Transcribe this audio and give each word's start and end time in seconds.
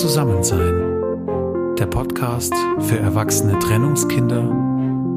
Zusammensein. 0.00 1.76
Der 1.78 1.86
Podcast 1.86 2.52
für 2.80 2.98
erwachsene 2.98 3.56
Trennungskinder, 3.60 4.50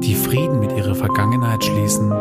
die 0.00 0.14
Frieden 0.14 0.60
mit 0.60 0.70
ihrer 0.70 0.94
Vergangenheit 0.94 1.64
schließen, 1.64 2.12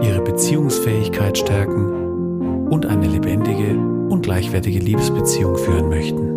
ihre 0.00 0.22
Beziehungsfähigkeit 0.22 1.36
stärken 1.36 2.68
und 2.70 2.86
eine 2.86 3.06
lebendige 3.06 3.76
und 4.08 4.22
gleichwertige 4.22 4.78
Liebesbeziehung 4.78 5.58
führen 5.58 5.90
möchten. 5.90 6.28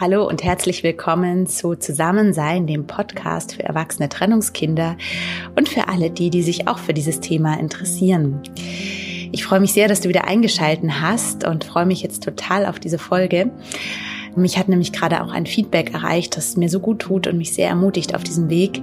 Hallo 0.00 0.26
und 0.26 0.42
herzlich 0.42 0.82
willkommen 0.82 1.46
zu 1.46 1.74
Zusammensein, 1.74 2.66
dem 2.66 2.86
Podcast 2.86 3.54
für 3.54 3.64
erwachsene 3.64 4.08
Trennungskinder 4.08 4.96
und 5.56 5.68
für 5.68 5.88
alle 5.88 6.10
die, 6.10 6.30
die 6.30 6.42
sich 6.42 6.68
auch 6.68 6.78
für 6.78 6.94
dieses 6.94 7.20
Thema 7.20 7.60
interessieren. 7.60 8.40
Ich 9.30 9.44
freue 9.44 9.60
mich 9.60 9.72
sehr, 9.72 9.88
dass 9.88 10.00
du 10.00 10.08
wieder 10.08 10.26
eingeschalten 10.26 11.00
hast 11.00 11.44
und 11.44 11.64
freue 11.64 11.86
mich 11.86 12.02
jetzt 12.02 12.22
total 12.22 12.66
auf 12.66 12.78
diese 12.78 12.98
Folge. 12.98 13.50
Mich 14.36 14.58
hat 14.58 14.68
nämlich 14.68 14.92
gerade 14.92 15.22
auch 15.22 15.32
ein 15.32 15.46
Feedback 15.46 15.94
erreicht, 15.94 16.36
das 16.36 16.56
mir 16.56 16.68
so 16.68 16.80
gut 16.80 17.00
tut 17.00 17.26
und 17.26 17.36
mich 17.36 17.52
sehr 17.52 17.68
ermutigt 17.68 18.14
auf 18.14 18.22
diesem 18.22 18.48
Weg. 18.48 18.80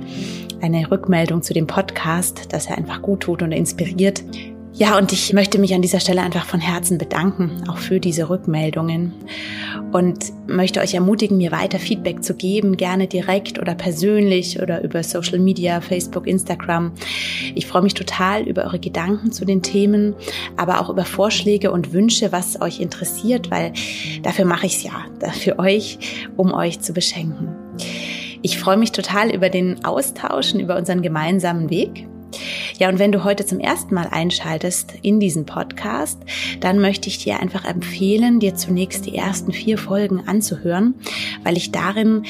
Eine 0.61 0.89
Rückmeldung 0.91 1.41
zu 1.41 1.53
dem 1.53 1.67
Podcast, 1.67 2.53
dass 2.53 2.67
er 2.67 2.77
einfach 2.77 3.01
gut 3.01 3.21
tut 3.21 3.41
und 3.41 3.51
inspiriert. 3.51 4.23
Ja, 4.77 4.97
und 4.97 5.13
ich 5.13 5.31
möchte 5.31 5.57
mich 5.57 5.73
an 5.73 5.81
dieser 5.81 6.01
Stelle 6.01 6.21
einfach 6.21 6.45
von 6.45 6.59
Herzen 6.59 6.97
bedanken, 6.97 7.63
auch 7.69 7.77
für 7.77 8.01
diese 8.01 8.29
Rückmeldungen. 8.29 9.13
Und 9.93 10.33
möchte 10.47 10.81
euch 10.81 10.93
ermutigen, 10.93 11.37
mir 11.37 11.53
weiter 11.53 11.79
Feedback 11.79 12.21
zu 12.21 12.33
geben, 12.33 12.75
gerne 12.75 13.07
direkt 13.07 13.57
oder 13.57 13.73
persönlich 13.73 14.61
oder 14.61 14.83
über 14.83 15.01
Social 15.01 15.39
Media, 15.39 15.79
Facebook, 15.79 16.27
Instagram. 16.27 16.91
Ich 17.55 17.67
freue 17.67 17.83
mich 17.83 17.93
total 17.93 18.43
über 18.43 18.65
eure 18.65 18.79
Gedanken 18.79 19.31
zu 19.31 19.45
den 19.45 19.61
Themen, 19.61 20.13
aber 20.57 20.81
auch 20.81 20.89
über 20.89 21.05
Vorschläge 21.05 21.71
und 21.71 21.93
Wünsche, 21.93 22.33
was 22.33 22.59
euch 22.59 22.81
interessiert, 22.81 23.49
weil 23.51 23.71
dafür 24.23 24.43
mache 24.43 24.65
ich 24.65 24.75
es 24.75 24.83
ja, 24.83 25.05
für 25.31 25.57
euch, 25.57 25.99
um 26.35 26.53
euch 26.53 26.81
zu 26.81 26.91
beschenken. 26.91 27.55
Ich 28.41 28.59
freue 28.59 28.75
mich 28.75 28.91
total 28.91 29.33
über 29.33 29.47
den 29.47 29.85
Austausch 29.85 30.53
und 30.53 30.59
über 30.59 30.75
unseren 30.75 31.01
gemeinsamen 31.01 31.69
Weg. 31.69 32.09
Ja, 32.77 32.89
und 32.89 32.99
wenn 32.99 33.11
du 33.11 33.23
heute 33.23 33.45
zum 33.45 33.59
ersten 33.59 33.95
Mal 33.95 34.07
einschaltest 34.11 34.93
in 35.01 35.19
diesen 35.19 35.45
Podcast, 35.45 36.21
dann 36.59 36.79
möchte 36.79 37.07
ich 37.09 37.17
dir 37.19 37.39
einfach 37.39 37.65
empfehlen, 37.65 38.39
dir 38.39 38.55
zunächst 38.55 39.05
die 39.05 39.15
ersten 39.15 39.51
vier 39.51 39.77
Folgen 39.77 40.27
anzuhören, 40.27 40.95
weil 41.43 41.57
ich 41.57 41.71
darin 41.71 42.23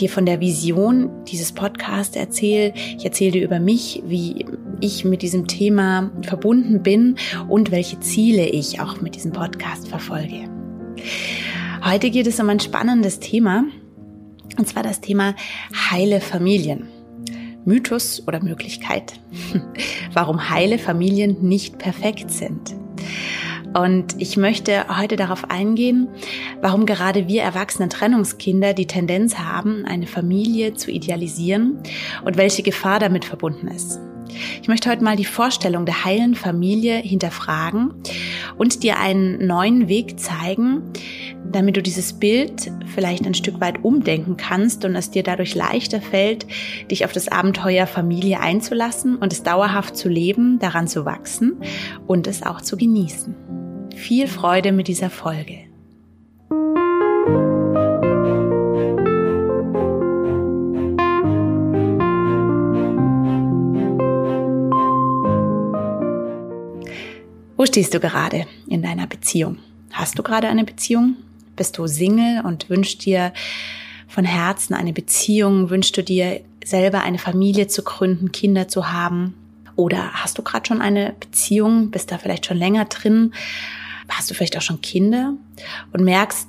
dir 0.00 0.08
von 0.08 0.26
der 0.26 0.40
Vision 0.40 1.10
dieses 1.26 1.52
Podcasts 1.52 2.16
erzähle. 2.16 2.74
Ich 2.96 3.04
erzähle 3.04 3.32
dir 3.32 3.44
über 3.44 3.60
mich, 3.60 4.02
wie 4.06 4.46
ich 4.80 5.04
mit 5.04 5.22
diesem 5.22 5.46
Thema 5.46 6.10
verbunden 6.22 6.82
bin 6.82 7.16
und 7.48 7.70
welche 7.70 8.00
Ziele 8.00 8.48
ich 8.48 8.80
auch 8.80 9.00
mit 9.00 9.14
diesem 9.14 9.32
Podcast 9.32 9.88
verfolge. 9.88 10.48
Heute 11.84 12.10
geht 12.10 12.26
es 12.26 12.38
um 12.38 12.48
ein 12.48 12.60
spannendes 12.60 13.18
Thema, 13.18 13.64
und 14.58 14.68
zwar 14.68 14.82
das 14.82 15.00
Thema 15.00 15.34
heile 15.90 16.20
Familien. 16.20 17.01
Mythos 17.64 18.22
oder 18.26 18.42
Möglichkeit, 18.42 19.14
warum 20.12 20.50
heile 20.50 20.78
Familien 20.78 21.36
nicht 21.42 21.78
perfekt 21.78 22.30
sind. 22.30 22.74
Und 23.74 24.20
ich 24.20 24.36
möchte 24.36 24.98
heute 24.98 25.16
darauf 25.16 25.50
eingehen, 25.50 26.08
warum 26.60 26.84
gerade 26.84 27.26
wir 27.26 27.42
erwachsenen 27.42 27.88
Trennungskinder 27.88 28.74
die 28.74 28.86
Tendenz 28.86 29.38
haben, 29.38 29.86
eine 29.86 30.06
Familie 30.06 30.74
zu 30.74 30.90
idealisieren 30.90 31.78
und 32.24 32.36
welche 32.36 32.62
Gefahr 32.62 32.98
damit 32.98 33.24
verbunden 33.24 33.68
ist. 33.68 33.98
Ich 34.60 34.68
möchte 34.68 34.90
heute 34.90 35.04
mal 35.04 35.16
die 35.16 35.24
Vorstellung 35.24 35.86
der 35.86 36.04
heilen 36.04 36.34
Familie 36.34 36.96
hinterfragen 36.96 37.94
und 38.56 38.82
dir 38.82 38.98
einen 38.98 39.46
neuen 39.46 39.88
Weg 39.88 40.18
zeigen, 40.20 40.82
damit 41.50 41.76
du 41.76 41.82
dieses 41.82 42.14
Bild 42.14 42.70
vielleicht 42.94 43.26
ein 43.26 43.34
Stück 43.34 43.60
weit 43.60 43.84
umdenken 43.84 44.36
kannst 44.36 44.84
und 44.84 44.94
es 44.94 45.10
dir 45.10 45.22
dadurch 45.22 45.54
leichter 45.54 46.00
fällt, 46.00 46.46
dich 46.90 47.04
auf 47.04 47.12
das 47.12 47.28
Abenteuer 47.28 47.86
Familie 47.86 48.40
einzulassen 48.40 49.16
und 49.16 49.32
es 49.32 49.42
dauerhaft 49.42 49.96
zu 49.96 50.08
leben, 50.08 50.58
daran 50.58 50.88
zu 50.88 51.04
wachsen 51.04 51.56
und 52.06 52.26
es 52.26 52.42
auch 52.42 52.60
zu 52.60 52.76
genießen. 52.76 53.34
Viel 53.94 54.26
Freude 54.26 54.72
mit 54.72 54.88
dieser 54.88 55.10
Folge. 55.10 55.71
Wo 67.62 67.66
stehst 67.66 67.94
du 67.94 68.00
gerade 68.00 68.46
in 68.66 68.82
deiner 68.82 69.06
Beziehung? 69.06 69.58
Hast 69.92 70.18
du 70.18 70.24
gerade 70.24 70.48
eine 70.48 70.64
Beziehung? 70.64 71.14
Bist 71.54 71.78
du 71.78 71.86
Single 71.86 72.44
und 72.44 72.68
wünschst 72.68 73.04
dir 73.04 73.32
von 74.08 74.24
Herzen 74.24 74.74
eine 74.74 74.92
Beziehung? 74.92 75.70
Wünschst 75.70 75.96
du 75.96 76.02
dir 76.02 76.40
selber 76.64 77.02
eine 77.02 77.18
Familie 77.18 77.68
zu 77.68 77.84
gründen, 77.84 78.32
Kinder 78.32 78.66
zu 78.66 78.90
haben? 78.90 79.34
Oder 79.76 80.12
hast 80.12 80.38
du 80.38 80.42
gerade 80.42 80.66
schon 80.66 80.82
eine 80.82 81.14
Beziehung, 81.20 81.92
bist 81.92 82.10
da 82.10 82.18
vielleicht 82.18 82.46
schon 82.46 82.56
länger 82.56 82.86
drin? 82.86 83.32
Hast 84.08 84.28
du 84.28 84.34
vielleicht 84.34 84.56
auch 84.56 84.62
schon 84.62 84.80
Kinder 84.80 85.34
und 85.92 86.02
merkst, 86.02 86.48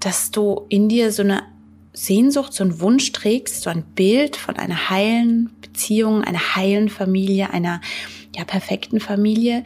dass 0.00 0.30
du 0.30 0.64
in 0.70 0.88
dir 0.88 1.12
so 1.12 1.20
eine 1.20 1.42
Sehnsucht, 1.92 2.54
so 2.54 2.64
einen 2.64 2.80
Wunsch 2.80 3.12
trägst, 3.12 3.60
so 3.60 3.68
ein 3.68 3.82
Bild 3.82 4.36
von 4.36 4.56
einer 4.56 4.88
heilen 4.88 5.50
Beziehung, 5.60 6.24
einer 6.24 6.56
heilen 6.56 6.88
Familie, 6.88 7.50
einer 7.50 7.82
ja 8.36 8.44
perfekten 8.44 9.00
Familie 9.00 9.64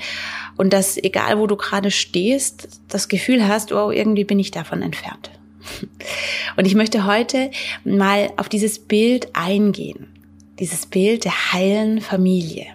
und 0.57 0.73
dass 0.73 0.97
egal 0.97 1.39
wo 1.39 1.47
du 1.47 1.57
gerade 1.57 1.91
stehst, 1.91 2.81
das 2.89 3.09
Gefühl 3.09 3.47
hast, 3.47 3.73
oh, 3.73 3.91
irgendwie 3.91 4.25
bin 4.25 4.39
ich 4.39 4.51
davon 4.51 4.83
entfernt. 4.83 5.31
Und 6.57 6.67
ich 6.67 6.75
möchte 6.75 7.05
heute 7.05 7.51
mal 7.85 8.31
auf 8.37 8.49
dieses 8.49 8.79
Bild 8.79 9.29
eingehen. 9.35 10.09
Dieses 10.59 10.87
Bild 10.87 11.25
der 11.25 11.53
heilen 11.53 12.01
Familie. 12.01 12.67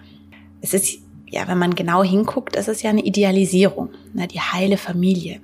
Es 0.60 0.72
ist 0.72 1.00
ja, 1.28 1.46
wenn 1.48 1.58
man 1.58 1.74
genau 1.74 2.02
hinguckt, 2.02 2.56
es 2.56 2.68
ist 2.68 2.82
ja 2.82 2.90
eine 2.90 3.04
Idealisierung, 3.04 3.90
ne, 4.14 4.26
die 4.26 4.40
heile 4.40 4.76
Familie. 4.76 5.40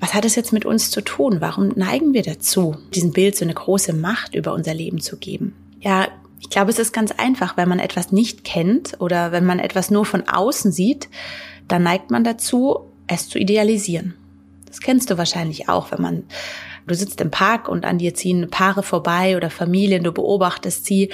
Was 0.00 0.14
hat 0.14 0.24
es 0.24 0.36
jetzt 0.36 0.52
mit 0.52 0.64
uns 0.64 0.90
zu 0.90 1.00
tun? 1.00 1.40
Warum 1.40 1.72
neigen 1.74 2.14
wir 2.14 2.22
dazu, 2.22 2.76
diesem 2.94 3.12
Bild 3.12 3.36
so 3.36 3.44
eine 3.44 3.54
große 3.54 3.92
Macht 3.92 4.34
über 4.34 4.52
unser 4.52 4.74
Leben 4.74 5.00
zu 5.00 5.16
geben? 5.16 5.54
Ja, 5.80 6.08
ich 6.40 6.50
glaube, 6.50 6.70
es 6.70 6.78
ist 6.78 6.92
ganz 6.92 7.12
einfach, 7.12 7.56
wenn 7.56 7.68
man 7.68 7.78
etwas 7.78 8.12
nicht 8.12 8.44
kennt 8.44 9.00
oder 9.00 9.32
wenn 9.32 9.44
man 9.44 9.58
etwas 9.58 9.90
nur 9.90 10.04
von 10.04 10.28
außen 10.28 10.72
sieht, 10.72 11.08
dann 11.66 11.82
neigt 11.82 12.10
man 12.10 12.24
dazu, 12.24 12.80
es 13.06 13.28
zu 13.28 13.38
idealisieren. 13.38 14.14
Das 14.66 14.80
kennst 14.80 15.10
du 15.10 15.18
wahrscheinlich 15.18 15.68
auch, 15.68 15.92
wenn 15.92 16.02
man, 16.02 16.24
du 16.86 16.94
sitzt 16.94 17.20
im 17.20 17.30
Park 17.30 17.68
und 17.68 17.84
an 17.84 17.98
dir 17.98 18.14
ziehen 18.14 18.48
Paare 18.50 18.82
vorbei 18.82 19.36
oder 19.36 19.50
Familien, 19.50 20.04
du 20.04 20.12
beobachtest 20.12 20.84
sie 20.84 21.10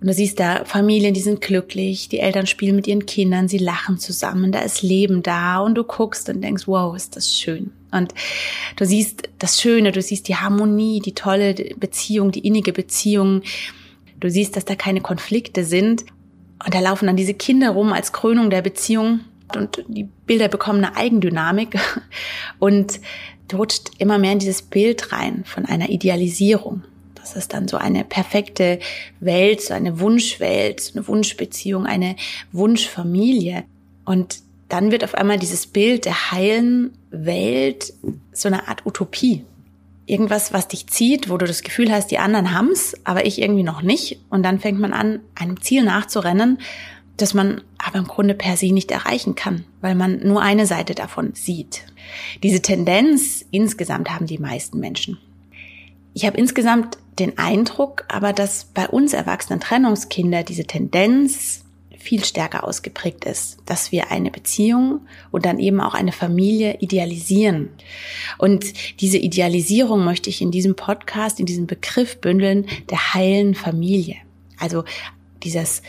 und 0.00 0.06
du 0.06 0.12
siehst 0.12 0.38
da 0.38 0.64
Familien, 0.64 1.12
die 1.12 1.20
sind 1.20 1.40
glücklich, 1.40 2.08
die 2.08 2.20
Eltern 2.20 2.46
spielen 2.46 2.76
mit 2.76 2.86
ihren 2.86 3.06
Kindern, 3.06 3.48
sie 3.48 3.58
lachen 3.58 3.98
zusammen, 3.98 4.52
da 4.52 4.60
ist 4.60 4.82
Leben 4.82 5.22
da 5.22 5.58
und 5.58 5.74
du 5.74 5.82
guckst 5.82 6.28
und 6.28 6.40
denkst, 6.40 6.68
wow, 6.68 6.94
ist 6.94 7.16
das 7.16 7.34
schön. 7.34 7.72
Und 7.90 8.14
du 8.76 8.84
siehst 8.84 9.28
das 9.38 9.60
Schöne, 9.60 9.92
du 9.92 10.02
siehst 10.02 10.28
die 10.28 10.36
Harmonie, 10.36 11.00
die 11.00 11.14
tolle 11.14 11.54
Beziehung, 11.54 12.30
die 12.30 12.46
innige 12.46 12.72
Beziehung, 12.72 13.42
Du 14.20 14.30
siehst, 14.30 14.56
dass 14.56 14.64
da 14.64 14.74
keine 14.74 15.00
Konflikte 15.00 15.64
sind. 15.64 16.04
Und 16.64 16.74
da 16.74 16.80
laufen 16.80 17.06
dann 17.06 17.16
diese 17.16 17.34
Kinder 17.34 17.70
rum 17.70 17.92
als 17.92 18.12
Krönung 18.12 18.50
der 18.50 18.62
Beziehung. 18.62 19.20
Und 19.54 19.84
die 19.88 20.04
Bilder 20.26 20.48
bekommen 20.48 20.84
eine 20.84 20.96
Eigendynamik. 20.96 21.78
Und 22.58 23.00
du 23.48 23.56
rutscht 23.56 23.90
immer 23.98 24.18
mehr 24.18 24.32
in 24.32 24.38
dieses 24.38 24.62
Bild 24.62 25.12
rein 25.12 25.44
von 25.44 25.64
einer 25.64 25.88
Idealisierung. 25.88 26.82
Das 27.14 27.36
ist 27.36 27.52
dann 27.52 27.68
so 27.68 27.76
eine 27.76 28.04
perfekte 28.04 28.78
Welt, 29.20 29.60
so 29.60 29.74
eine 29.74 30.00
Wunschwelt, 30.00 30.92
eine 30.94 31.06
Wunschbeziehung, 31.06 31.86
eine 31.86 32.16
Wunschfamilie. 32.52 33.64
Und 34.04 34.40
dann 34.68 34.90
wird 34.90 35.04
auf 35.04 35.14
einmal 35.14 35.38
dieses 35.38 35.66
Bild 35.66 36.04
der 36.04 36.32
heilen 36.32 36.92
Welt 37.10 37.92
so 38.32 38.48
eine 38.48 38.68
Art 38.68 38.84
Utopie 38.86 39.44
irgendwas, 40.08 40.52
was 40.52 40.68
dich 40.68 40.86
zieht, 40.86 41.28
wo 41.28 41.36
du 41.36 41.46
das 41.46 41.62
Gefühl 41.62 41.92
hast, 41.92 42.10
die 42.10 42.18
anderen 42.18 42.52
haben's, 42.52 42.94
aber 43.04 43.26
ich 43.26 43.40
irgendwie 43.40 43.62
noch 43.62 43.82
nicht. 43.82 44.20
Und 44.30 44.42
dann 44.42 44.58
fängt 44.58 44.80
man 44.80 44.92
an, 44.92 45.20
einem 45.34 45.60
Ziel 45.60 45.84
nachzurennen, 45.84 46.58
das 47.16 47.34
man 47.34 47.62
aber 47.78 47.98
im 47.98 48.06
Grunde 48.06 48.34
per 48.34 48.56
se 48.56 48.72
nicht 48.72 48.90
erreichen 48.90 49.34
kann, 49.34 49.64
weil 49.80 49.94
man 49.94 50.20
nur 50.20 50.40
eine 50.40 50.66
Seite 50.66 50.94
davon 50.94 51.34
sieht. 51.34 51.82
Diese 52.42 52.62
Tendenz 52.62 53.44
insgesamt 53.50 54.10
haben 54.10 54.26
die 54.26 54.38
meisten 54.38 54.78
Menschen. 54.78 55.18
Ich 56.14 56.24
habe 56.26 56.38
insgesamt 56.38 56.98
den 57.18 57.38
Eindruck, 57.38 58.04
aber 58.08 58.32
dass 58.32 58.64
bei 58.64 58.88
uns 58.88 59.12
erwachsenen 59.12 59.60
Trennungskinder 59.60 60.42
diese 60.42 60.64
Tendenz 60.64 61.64
viel 61.98 62.24
stärker 62.24 62.64
ausgeprägt 62.64 63.24
ist, 63.24 63.58
dass 63.66 63.92
wir 63.92 64.10
eine 64.10 64.30
Beziehung 64.30 65.00
und 65.30 65.44
dann 65.44 65.58
eben 65.58 65.80
auch 65.80 65.94
eine 65.94 66.12
Familie 66.12 66.78
idealisieren. 66.80 67.70
Und 68.38 68.72
diese 69.00 69.18
Idealisierung 69.18 70.04
möchte 70.04 70.30
ich 70.30 70.40
in 70.40 70.50
diesem 70.50 70.76
Podcast, 70.76 71.40
in 71.40 71.46
diesem 71.46 71.66
Begriff 71.66 72.20
bündeln 72.20 72.66
der 72.88 73.14
heilen 73.14 73.54
Familie. 73.54 74.16
Also 74.58 74.84
dieses, 75.42 75.82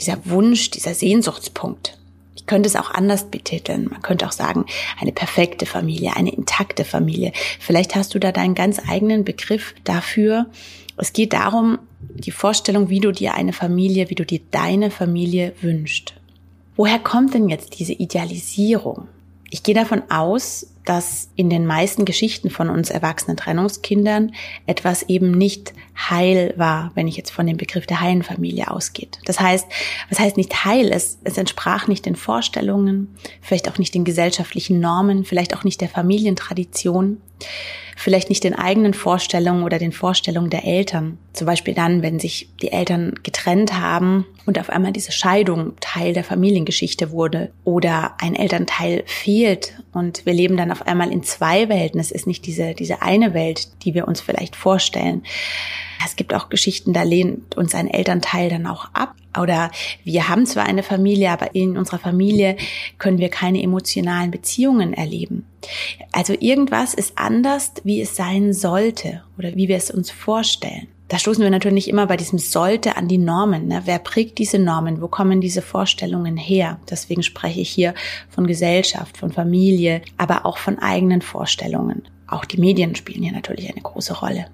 dieser 0.00 0.24
Wunsch, 0.26 0.70
dieser 0.70 0.94
Sehnsuchtspunkt. 0.94 1.98
Ich 2.34 2.46
könnte 2.46 2.68
es 2.68 2.76
auch 2.76 2.90
anders 2.90 3.24
betiteln. 3.30 3.88
Man 3.90 4.02
könnte 4.02 4.26
auch 4.26 4.32
sagen, 4.32 4.66
eine 5.00 5.12
perfekte 5.12 5.66
Familie, 5.66 6.16
eine 6.16 6.32
intakte 6.32 6.84
Familie. 6.84 7.32
Vielleicht 7.60 7.94
hast 7.94 8.14
du 8.14 8.18
da 8.18 8.32
deinen 8.32 8.54
ganz 8.54 8.80
eigenen 8.88 9.24
Begriff 9.24 9.74
dafür. 9.84 10.46
Es 10.96 11.12
geht 11.12 11.32
darum, 11.32 11.78
die 12.00 12.30
Vorstellung, 12.30 12.88
wie 12.88 13.00
du 13.00 13.12
dir 13.12 13.34
eine 13.34 13.52
Familie, 13.52 14.08
wie 14.10 14.14
du 14.14 14.24
dir 14.24 14.40
deine 14.50 14.90
Familie 14.90 15.52
wünscht. 15.60 16.14
Woher 16.76 16.98
kommt 16.98 17.34
denn 17.34 17.48
jetzt 17.48 17.78
diese 17.78 17.92
Idealisierung? 17.92 19.08
Ich 19.50 19.62
gehe 19.62 19.74
davon 19.74 20.02
aus, 20.10 20.66
dass 20.86 21.28
in 21.36 21.50
den 21.50 21.66
meisten 21.66 22.04
Geschichten 22.04 22.48
von 22.48 22.70
uns 22.70 22.90
erwachsenen 22.90 23.36
Trennungskindern 23.36 24.32
etwas 24.66 25.02
eben 25.04 25.32
nicht 25.32 25.74
heil 25.96 26.54
war, 26.56 26.92
wenn 26.94 27.08
ich 27.08 27.16
jetzt 27.16 27.30
von 27.30 27.46
dem 27.46 27.56
Begriff 27.56 27.86
der 27.86 28.00
heilen 28.00 28.22
Familie 28.22 28.70
ausgeht. 28.70 29.18
Das 29.24 29.40
heißt, 29.40 29.66
was 30.08 30.18
heißt 30.18 30.36
nicht 30.36 30.64
heil? 30.64 30.90
Es, 30.92 31.18
es 31.24 31.36
entsprach 31.36 31.88
nicht 31.88 32.06
den 32.06 32.16
Vorstellungen, 32.16 33.14
vielleicht 33.40 33.68
auch 33.68 33.78
nicht 33.78 33.94
den 33.94 34.04
gesellschaftlichen 34.04 34.80
Normen, 34.80 35.24
vielleicht 35.24 35.56
auch 35.56 35.64
nicht 35.64 35.80
der 35.80 35.88
Familientradition 35.88 37.20
vielleicht 37.96 38.28
nicht 38.28 38.44
den 38.44 38.54
eigenen 38.54 38.94
Vorstellungen 38.94 39.64
oder 39.64 39.78
den 39.78 39.90
Vorstellungen 39.90 40.50
der 40.50 40.64
Eltern. 40.64 41.18
Zum 41.32 41.46
Beispiel 41.46 41.74
dann, 41.74 42.02
wenn 42.02 42.20
sich 42.20 42.50
die 42.60 42.70
Eltern 42.70 43.14
getrennt 43.22 43.80
haben 43.80 44.26
und 44.44 44.58
auf 44.58 44.70
einmal 44.70 44.92
diese 44.92 45.12
Scheidung 45.12 45.72
Teil 45.80 46.12
der 46.12 46.22
Familiengeschichte 46.22 47.10
wurde 47.10 47.50
oder 47.64 48.14
ein 48.20 48.34
Elternteil 48.34 49.02
fehlt 49.06 49.72
und 49.92 50.26
wir 50.26 50.34
leben 50.34 50.56
dann 50.56 50.70
auf 50.76 50.86
einmal 50.86 51.10
in 51.10 51.22
zwei 51.22 51.68
Welten. 51.68 51.98
Es 52.00 52.10
ist 52.10 52.26
nicht 52.26 52.46
diese, 52.46 52.74
diese 52.74 53.02
eine 53.02 53.32
Welt, 53.32 53.68
die 53.84 53.94
wir 53.94 54.06
uns 54.06 54.20
vielleicht 54.20 54.56
vorstellen. 54.56 55.22
Es 56.04 56.16
gibt 56.16 56.34
auch 56.34 56.50
Geschichten, 56.50 56.92
da 56.92 57.02
lehnt 57.02 57.56
uns 57.56 57.74
ein 57.74 57.88
Elternteil 57.88 58.50
dann 58.50 58.66
auch 58.66 58.88
ab. 58.92 59.14
Oder 59.40 59.70
wir 60.04 60.28
haben 60.28 60.46
zwar 60.46 60.64
eine 60.64 60.82
Familie, 60.82 61.30
aber 61.30 61.54
in 61.54 61.76
unserer 61.76 61.98
Familie 61.98 62.56
können 62.98 63.18
wir 63.18 63.28
keine 63.28 63.62
emotionalen 63.62 64.30
Beziehungen 64.30 64.92
erleben. 64.92 65.46
Also 66.12 66.34
irgendwas 66.38 66.94
ist 66.94 67.14
anders, 67.16 67.72
wie 67.84 68.00
es 68.00 68.16
sein 68.16 68.52
sollte 68.52 69.22
oder 69.38 69.54
wie 69.54 69.68
wir 69.68 69.76
es 69.76 69.90
uns 69.90 70.10
vorstellen. 70.10 70.88
Da 71.08 71.18
stoßen 71.18 71.42
wir 71.42 71.50
natürlich 71.50 71.88
immer 71.88 72.06
bei 72.06 72.16
diesem 72.16 72.38
sollte 72.38 72.96
an 72.96 73.06
die 73.06 73.18
Normen. 73.18 73.68
Ne? 73.68 73.82
Wer 73.84 74.00
prägt 74.00 74.38
diese 74.38 74.58
Normen? 74.58 75.00
Wo 75.00 75.06
kommen 75.06 75.40
diese 75.40 75.62
Vorstellungen 75.62 76.36
her? 76.36 76.80
Deswegen 76.90 77.22
spreche 77.22 77.60
ich 77.60 77.70
hier 77.70 77.94
von 78.28 78.46
Gesellschaft, 78.46 79.16
von 79.16 79.30
Familie, 79.30 80.02
aber 80.16 80.44
auch 80.44 80.58
von 80.58 80.78
eigenen 80.80 81.22
Vorstellungen. 81.22 82.02
Auch 82.26 82.44
die 82.44 82.58
Medien 82.58 82.96
spielen 82.96 83.22
hier 83.22 83.32
natürlich 83.32 83.70
eine 83.70 83.82
große 83.82 84.14
Rolle. 84.14 84.46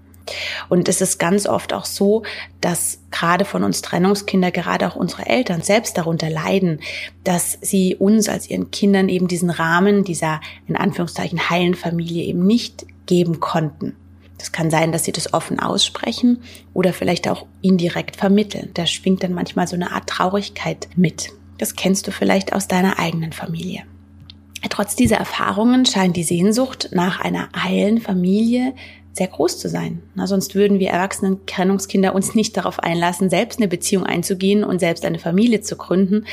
Und 0.69 0.89
es 0.89 1.01
ist 1.01 1.19
ganz 1.19 1.47
oft 1.47 1.73
auch 1.73 1.85
so, 1.85 2.23
dass 2.61 3.01
gerade 3.11 3.45
von 3.45 3.65
uns 3.65 3.83
Trennungskinder, 3.83 4.51
gerade 4.51 4.87
auch 4.87 4.97
unsere 4.97 5.27
Eltern 5.27 5.63
selbst 5.63 5.99
darunter 5.99 6.31
leiden, 6.31 6.81
dass 7.25 7.59
sie 7.61 7.97
uns 7.97 8.29
als 8.29 8.49
ihren 8.49 8.71
Kindern 8.71 9.09
eben 9.09 9.27
diesen 9.27 9.51
Rahmen 9.51 10.05
dieser 10.05 10.41
in 10.69 10.77
Anführungszeichen 10.77 11.51
heilen 11.51 11.75
Familie 11.75 12.25
eben 12.25 12.47
nicht 12.47 12.87
geben 13.07 13.41
konnten. 13.41 13.97
Das 14.43 14.51
kann 14.51 14.73
sein, 14.73 14.91
dass 14.91 15.05
sie 15.05 15.13
das 15.13 15.35
offen 15.35 15.61
aussprechen 15.61 16.43
oder 16.75 16.93
vielleicht 16.93 17.29
auch 17.29 17.47
indirekt 17.61 18.17
vermitteln. 18.17 18.71
Da 18.75 18.87
schwingt 18.87 19.23
dann 19.23 19.35
manchmal 19.35 19.69
so 19.69 19.77
eine 19.77 19.93
Art 19.93 20.09
Traurigkeit 20.09 20.89
mit. 20.97 21.29
Das 21.59 21.77
kennst 21.77 22.09
du 22.09 22.11
vielleicht 22.11 22.53
aus 22.53 22.67
deiner 22.67 22.99
eigenen 22.99 23.31
Familie. 23.31 23.85
Trotz 24.69 24.97
dieser 24.97 25.17
Erfahrungen 25.17 25.87
scheint 25.87 26.17
die 26.17 26.25
Sehnsucht 26.25 26.89
nach 26.91 27.21
einer 27.21 27.51
heilen 27.57 28.01
Familie 28.01 28.75
sehr 29.13 29.29
groß 29.29 29.61
zu 29.61 29.69
sein. 29.69 30.03
Na, 30.17 30.27
sonst 30.27 30.57
würden 30.57 30.81
wir 30.81 30.91
erwachsenen 30.91 31.47
Trennungskinder 31.47 32.13
uns 32.13 32.35
nicht 32.35 32.57
darauf 32.57 32.81
einlassen, 32.81 33.31
selbst 33.31 33.61
eine 33.61 33.69
Beziehung 33.69 34.05
einzugehen 34.05 34.65
und 34.65 34.81
selbst 34.81 35.05
eine 35.05 35.21
Familie 35.21 35.61
zu 35.61 35.77
gründen. 35.77 36.25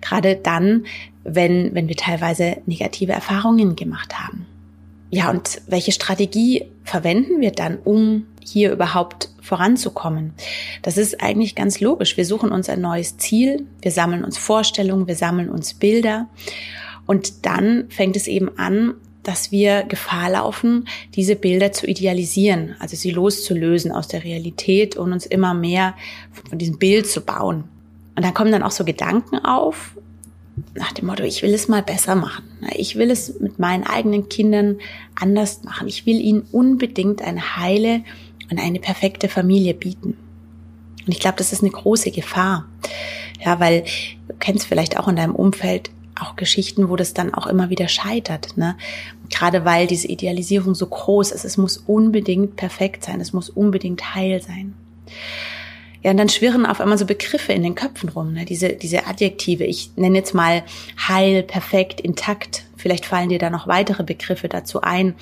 Gerade 0.00 0.36
dann, 0.36 0.86
wenn, 1.24 1.74
wenn 1.74 1.88
wir 1.88 1.96
teilweise 1.96 2.56
negative 2.64 3.12
Erfahrungen 3.12 3.76
gemacht 3.76 4.18
haben. 4.18 4.46
Ja, 5.10 5.28
und 5.30 5.60
welche 5.66 5.90
Strategie 5.90 6.66
verwenden 6.84 7.40
wir 7.40 7.50
dann, 7.50 7.78
um 7.84 8.26
hier 8.40 8.70
überhaupt 8.70 9.28
voranzukommen? 9.42 10.34
Das 10.82 10.96
ist 10.96 11.20
eigentlich 11.20 11.56
ganz 11.56 11.80
logisch. 11.80 12.16
Wir 12.16 12.24
suchen 12.24 12.52
uns 12.52 12.68
ein 12.68 12.80
neues 12.80 13.16
Ziel, 13.16 13.66
wir 13.82 13.90
sammeln 13.90 14.22
uns 14.24 14.38
Vorstellungen, 14.38 15.08
wir 15.08 15.16
sammeln 15.16 15.50
uns 15.50 15.74
Bilder. 15.74 16.28
Und 17.06 17.44
dann 17.44 17.86
fängt 17.88 18.14
es 18.14 18.28
eben 18.28 18.56
an, 18.56 18.94
dass 19.24 19.50
wir 19.50 19.82
Gefahr 19.82 20.30
laufen, 20.30 20.86
diese 21.14 21.36
Bilder 21.36 21.72
zu 21.72 21.86
idealisieren, 21.86 22.76
also 22.78 22.96
sie 22.96 23.10
loszulösen 23.10 23.92
aus 23.92 24.08
der 24.08 24.24
Realität 24.24 24.96
und 24.96 25.12
uns 25.12 25.26
immer 25.26 25.54
mehr 25.54 25.94
von 26.48 26.58
diesem 26.58 26.78
Bild 26.78 27.06
zu 27.06 27.20
bauen. 27.20 27.64
Und 28.16 28.24
dann 28.24 28.32
kommen 28.32 28.52
dann 28.52 28.62
auch 28.62 28.70
so 28.70 28.84
Gedanken 28.84 29.38
auf, 29.38 29.96
nach 30.74 30.92
dem 30.92 31.06
Motto, 31.06 31.22
ich 31.22 31.42
will 31.42 31.54
es 31.54 31.68
mal 31.68 31.82
besser 31.82 32.14
machen. 32.14 32.44
Ich 32.76 32.96
will 32.96 33.10
es 33.10 33.38
mit 33.40 33.58
meinen 33.58 33.84
eigenen 33.84 34.28
Kindern 34.28 34.78
anders 35.14 35.62
machen. 35.64 35.88
Ich 35.88 36.06
will 36.06 36.20
ihnen 36.20 36.42
unbedingt 36.52 37.22
eine 37.22 37.56
heile 37.56 38.02
und 38.50 38.58
eine 38.58 38.80
perfekte 38.80 39.28
Familie 39.28 39.74
bieten. 39.74 40.16
Und 41.06 41.12
ich 41.12 41.20
glaube, 41.20 41.38
das 41.38 41.52
ist 41.52 41.62
eine 41.62 41.70
große 41.70 42.10
Gefahr. 42.10 42.68
Ja, 43.44 43.58
weil 43.60 43.84
du 44.28 44.34
kennst 44.38 44.66
vielleicht 44.66 44.98
auch 44.98 45.08
in 45.08 45.16
deinem 45.16 45.34
Umfeld 45.34 45.90
auch 46.20 46.36
Geschichten, 46.36 46.88
wo 46.88 46.96
das 46.96 47.14
dann 47.14 47.32
auch 47.32 47.46
immer 47.46 47.70
wieder 47.70 47.88
scheitert. 47.88 48.56
Ne? 48.56 48.76
Gerade 49.30 49.64
weil 49.64 49.86
diese 49.86 50.08
Idealisierung 50.08 50.74
so 50.74 50.86
groß 50.86 51.32
ist. 51.32 51.44
Es 51.44 51.56
muss 51.56 51.78
unbedingt 51.78 52.56
perfekt 52.56 53.04
sein. 53.04 53.20
Es 53.20 53.32
muss 53.32 53.48
unbedingt 53.48 54.14
heil 54.14 54.42
sein. 54.42 54.74
Ja, 56.02 56.10
und 56.10 56.16
dann 56.16 56.28
schwirren 56.28 56.64
auf 56.64 56.80
einmal 56.80 56.96
so 56.96 57.04
Begriffe 57.04 57.52
in 57.52 57.62
den 57.62 57.74
Köpfen 57.74 58.08
rum, 58.08 58.32
ne? 58.32 58.44
diese, 58.44 58.70
diese 58.70 59.06
Adjektive. 59.06 59.64
Ich 59.64 59.90
nenne 59.96 60.18
jetzt 60.18 60.34
mal 60.34 60.62
heil, 61.08 61.42
perfekt, 61.42 62.00
intakt. 62.00 62.64
Vielleicht 62.76 63.04
fallen 63.04 63.28
dir 63.28 63.38
da 63.38 63.50
noch 63.50 63.66
weitere 63.66 64.02
Begriffe 64.02 64.48
dazu 64.48 64.80
ein. 64.80 65.14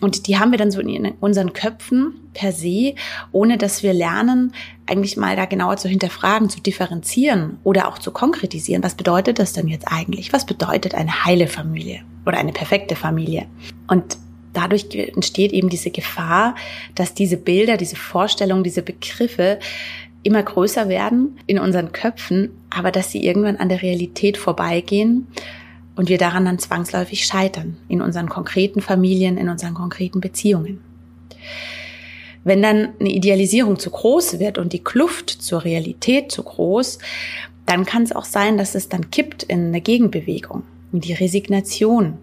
Und 0.00 0.28
die 0.28 0.38
haben 0.38 0.52
wir 0.52 0.58
dann 0.58 0.70
so 0.70 0.80
in 0.80 1.12
unseren 1.20 1.52
Köpfen 1.52 2.14
per 2.32 2.52
se, 2.52 2.94
ohne 3.32 3.58
dass 3.58 3.82
wir 3.82 3.92
lernen, 3.92 4.52
eigentlich 4.86 5.16
mal 5.16 5.34
da 5.34 5.44
genauer 5.44 5.76
zu 5.76 5.88
hinterfragen, 5.88 6.48
zu 6.48 6.60
differenzieren 6.60 7.58
oder 7.64 7.88
auch 7.88 7.98
zu 7.98 8.12
konkretisieren. 8.12 8.82
Was 8.84 8.94
bedeutet 8.94 9.40
das 9.40 9.52
denn 9.52 9.66
jetzt 9.66 9.88
eigentlich? 9.88 10.32
Was 10.32 10.46
bedeutet 10.46 10.94
eine 10.94 11.24
heile 11.24 11.48
Familie 11.48 12.02
oder 12.26 12.38
eine 12.38 12.52
perfekte 12.52 12.94
Familie? 12.94 13.46
Und 13.88 14.18
dadurch 14.52 14.86
entsteht 14.94 15.52
eben 15.52 15.68
diese 15.68 15.90
Gefahr, 15.90 16.54
dass 16.94 17.14
diese 17.14 17.36
Bilder, 17.36 17.76
diese 17.76 17.96
Vorstellungen, 17.96 18.64
diese 18.64 18.82
Begriffe 18.82 19.58
immer 20.28 20.42
größer 20.42 20.90
werden 20.90 21.38
in 21.46 21.58
unseren 21.58 21.90
Köpfen, 21.92 22.50
aber 22.68 22.92
dass 22.92 23.10
sie 23.10 23.24
irgendwann 23.24 23.56
an 23.56 23.70
der 23.70 23.80
Realität 23.80 24.36
vorbeigehen 24.36 25.26
und 25.96 26.10
wir 26.10 26.18
daran 26.18 26.44
dann 26.44 26.58
zwangsläufig 26.58 27.24
scheitern 27.24 27.78
in 27.88 28.02
unseren 28.02 28.28
konkreten 28.28 28.82
Familien, 28.82 29.38
in 29.38 29.48
unseren 29.48 29.72
konkreten 29.72 30.20
Beziehungen. 30.20 30.80
Wenn 32.44 32.60
dann 32.60 32.90
eine 33.00 33.10
Idealisierung 33.10 33.78
zu 33.78 33.90
groß 33.90 34.38
wird 34.38 34.58
und 34.58 34.74
die 34.74 34.84
Kluft 34.84 35.30
zur 35.30 35.64
Realität 35.64 36.30
zu 36.30 36.42
groß, 36.42 36.98
dann 37.64 37.86
kann 37.86 38.02
es 38.02 38.12
auch 38.12 38.26
sein, 38.26 38.58
dass 38.58 38.74
es 38.74 38.90
dann 38.90 39.10
kippt 39.10 39.42
in 39.44 39.68
eine 39.68 39.80
Gegenbewegung, 39.80 40.62
in 40.92 41.00
die 41.00 41.14
Resignation. 41.14 42.18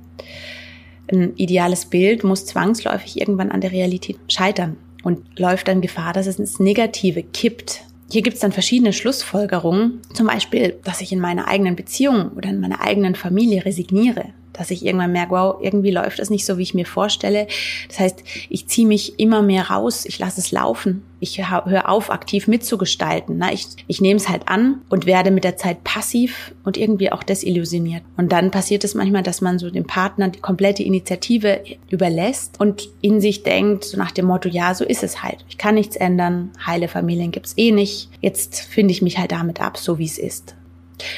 Ein 1.11 1.35
ideales 1.37 1.87
Bild 1.87 2.23
muss 2.23 2.45
zwangsläufig 2.45 3.19
irgendwann 3.19 3.51
an 3.51 3.61
der 3.61 3.71
Realität 3.71 4.17
scheitern 4.27 4.77
und 5.03 5.39
läuft 5.39 5.67
dann 5.67 5.81
Gefahr, 5.81 6.13
dass 6.13 6.27
es 6.27 6.39
ins 6.39 6.59
Negative 6.59 7.23
kippt, 7.23 7.83
hier 8.09 8.21
gibt 8.21 8.35
es 8.35 8.41
dann 8.41 8.51
verschiedene 8.51 8.93
Schlussfolgerungen, 8.93 10.01
zum 10.13 10.27
Beispiel, 10.27 10.75
dass 10.83 11.01
ich 11.01 11.11
in 11.11 11.19
meiner 11.19 11.47
eigenen 11.47 11.75
Beziehung 11.75 12.31
oder 12.35 12.49
in 12.49 12.59
meiner 12.59 12.81
eigenen 12.81 13.15
Familie 13.15 13.65
resigniere, 13.65 14.25
dass 14.57 14.71
ich 14.71 14.85
irgendwann 14.85 15.11
merke, 15.11 15.31
wow, 15.31 15.57
irgendwie 15.61 15.91
läuft 15.91 16.19
das 16.19 16.29
nicht 16.29 16.45
so, 16.45 16.57
wie 16.57 16.63
ich 16.63 16.73
mir 16.73 16.85
vorstelle. 16.85 17.47
Das 17.87 17.99
heißt, 17.99 18.23
ich 18.49 18.67
ziehe 18.67 18.87
mich 18.87 19.19
immer 19.19 19.41
mehr 19.41 19.69
raus, 19.69 20.05
ich 20.05 20.19
lasse 20.19 20.39
es 20.39 20.51
laufen, 20.51 21.03
ich 21.19 21.49
höre 21.49 21.89
auf, 21.89 22.11
aktiv 22.11 22.47
mitzugestalten. 22.47 23.37
Ne? 23.37 23.53
Ich, 23.53 23.67
ich 23.87 24.01
nehme 24.01 24.17
es 24.17 24.29
halt 24.29 24.47
an 24.47 24.81
und 24.89 25.05
werde 25.05 25.31
mit 25.31 25.43
der 25.43 25.57
Zeit 25.57 25.83
passiv 25.83 26.53
und 26.63 26.77
irgendwie 26.77 27.11
auch 27.11 27.23
desillusioniert. 27.23 28.03
Und 28.17 28.31
dann 28.31 28.51
passiert 28.51 28.83
es 28.83 28.95
manchmal, 28.95 29.23
dass 29.23 29.41
man 29.41 29.59
so 29.59 29.69
dem 29.69 29.85
Partner 29.85 30.29
die 30.29 30.39
komplette 30.39 30.83
Initiative 30.83 31.63
überlässt 31.89 32.59
und 32.59 32.89
in 33.01 33.21
sich 33.21 33.43
denkt, 33.43 33.85
so 33.85 33.97
nach 33.97 34.11
dem 34.11 34.25
Motto, 34.25 34.49
ja, 34.49 34.73
so 34.73 34.85
ist 34.85 35.03
es 35.03 35.23
halt. 35.23 35.43
Ich 35.49 35.57
kann 35.57 35.75
nichts 35.75 35.95
ändern, 35.95 36.51
heile 36.65 36.87
Familien 36.87 37.31
gibt's 37.31 37.53
eh 37.57 37.71
nicht. 37.71 38.09
Jetzt 38.21 38.61
finde 38.61 38.91
ich 38.91 39.01
mich 39.01 39.17
halt 39.17 39.31
damit 39.31 39.61
ab, 39.61 39.77
so 39.77 39.97
wie 39.97 40.05
es 40.05 40.17
ist. 40.17 40.55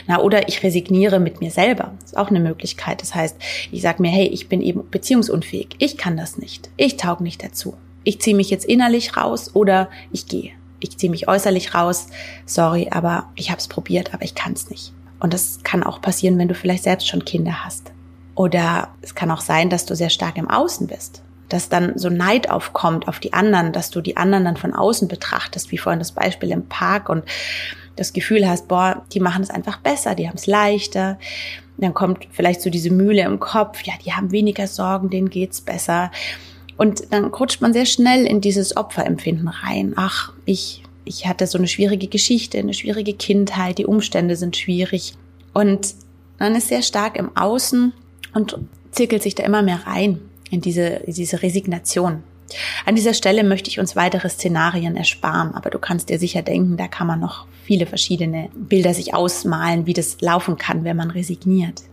Na, 0.08 0.20
oder 0.20 0.48
ich 0.48 0.64
resigniere 0.64 1.20
mit 1.20 1.42
mir 1.42 1.52
selber. 1.52 1.94
Das 2.02 2.12
ist 2.12 2.18
auch 2.18 2.30
eine 2.30 2.40
Möglichkeit. 2.40 3.02
Das 3.02 3.16
heißt, 3.16 3.36
ich 3.72 3.82
sage 3.82 4.02
mir, 4.02 4.10
hey, 4.10 4.28
ich 4.28 4.50
bin 4.50 4.62
eben 4.62 4.90
beziehungsunfähig. 4.90 5.70
Ich 5.80 5.98
kann 5.98 6.18
das 6.18 6.38
nicht. 6.38 6.70
Ich 6.78 6.98
taug 6.98 7.22
nicht 7.22 7.44
dazu. 7.44 7.76
Ich 8.04 8.22
ziehe 8.22 8.36
mich 8.36 8.50
jetzt 8.50 8.66
innerlich 8.66 9.18
raus 9.18 9.52
oder 9.54 9.90
ich 10.12 10.28
gehe. 10.28 10.52
Ich 10.80 10.98
ziehe 10.98 11.10
mich 11.12 11.28
äußerlich 11.28 11.74
raus. 11.74 12.08
Sorry, 12.46 12.90
aber 12.92 13.30
ich 13.36 13.50
habe 13.50 13.60
es 13.60 13.68
probiert, 13.68 14.14
aber 14.14 14.24
ich 14.24 14.36
kann 14.36 14.54
es 14.54 14.70
nicht. 14.70 14.94
Und 15.20 15.34
das 15.34 15.60
kann 15.64 15.84
auch 15.84 16.02
passieren, 16.02 16.38
wenn 16.38 16.48
du 16.48 16.54
vielleicht 16.54 16.84
selbst 16.84 17.08
schon 17.08 17.26
Kinder 17.26 17.66
hast. 17.66 17.92
Oder 18.36 18.90
es 19.02 19.16
kann 19.16 19.32
auch 19.32 19.42
sein, 19.42 19.70
dass 19.70 19.86
du 19.86 19.96
sehr 19.96 20.12
stark 20.12 20.38
im 20.38 20.50
Außen 20.50 20.88
bist. 20.88 21.24
Dass 21.50 21.70
dann 21.70 21.98
so 21.98 22.10
Neid 22.10 22.52
aufkommt 22.52 23.08
auf 23.08 23.20
die 23.20 23.34
anderen, 23.34 23.74
dass 23.74 23.90
du 23.90 24.02
die 24.02 24.16
anderen 24.16 24.46
dann 24.46 24.58
von 24.58 24.74
außen 24.74 25.08
betrachtest, 25.08 25.72
wie 25.72 25.78
vorhin 25.78 26.00
das 26.00 26.12
Beispiel 26.12 26.52
im 26.52 26.68
Park 26.68 27.10
und 27.10 27.24
das 27.98 28.14
Gefühl 28.14 28.48
hast, 28.48 28.68
boah, 28.68 29.04
die 29.12 29.20
machen 29.20 29.44
es 29.44 29.50
einfach 29.50 29.80
besser, 29.80 30.16
die 30.16 30.28
haben 30.28 30.38
es 30.38 30.48
leichter, 30.48 31.20
Dann 31.78 31.94
kommt 31.94 32.28
vielleicht 32.32 32.62
so 32.62 32.70
diese 32.70 32.90
Mühle 32.90 33.24
im 33.24 33.40
Kopf, 33.40 33.82
ja, 33.84 33.94
die 34.04 34.14
haben 34.14 34.32
weniger 34.32 34.68
Sorgen, 34.68 35.10
denen 35.10 35.30
geht's 35.30 35.62
besser. 35.62 36.12
Und 36.78 37.12
dann 37.12 37.26
rutscht 37.26 37.62
man 37.62 37.74
sehr 37.74 37.86
schnell 37.86 38.26
in 38.26 38.40
dieses 38.40 38.78
Opferempfinden 38.78 39.48
rein. 39.48 39.94
Ach, 39.96 40.34
ich, 40.46 40.84
ich 41.06 41.28
hatte 41.28 41.46
so 41.48 41.58
eine 41.58 41.68
schwierige 41.68 42.08
Geschichte, 42.08 42.60
eine 42.60 42.74
schwierige 42.74 43.14
Kindheit, 43.14 43.80
die 43.80 43.86
Umstände 43.86 44.36
sind 44.36 44.56
schwierig. 44.58 45.16
Und 45.54 45.96
man 46.40 46.56
ist 46.56 46.68
sehr 46.68 46.84
stark 46.84 47.18
im 47.18 47.36
Außen 47.36 47.94
und 48.34 48.58
zirkelt 48.92 49.24
sich 49.24 49.36
da 49.36 49.44
immer 49.44 49.64
mehr 49.64 49.86
rein 49.86 50.20
in 50.50 50.62
diese, 50.62 50.86
in 50.86 51.14
diese 51.14 51.42
Resignation. 51.42 52.24
An 52.86 52.96
dieser 52.96 53.14
Stelle 53.14 53.44
möchte 53.44 53.70
ich 53.70 53.80
uns 53.80 53.96
weitere 53.96 54.30
Szenarien 54.30 54.96
ersparen, 54.96 55.54
aber 55.54 55.70
du 55.70 55.80
kannst 55.80 56.10
dir 56.10 56.20
sicher 56.20 56.42
denken, 56.42 56.78
da 56.78 56.88
kann 56.88 57.08
man 57.08 57.20
noch 57.20 57.46
viele 57.64 57.86
verschiedene 57.86 58.50
Bilder 58.56 58.94
sich 58.94 59.14
ausmalen, 59.14 59.86
wie 59.86 59.94
das 59.94 60.22
laufen 60.22 60.58
kann, 60.58 60.84
wenn 60.84 60.98
man 60.98 61.12
resigniert. 61.12 61.84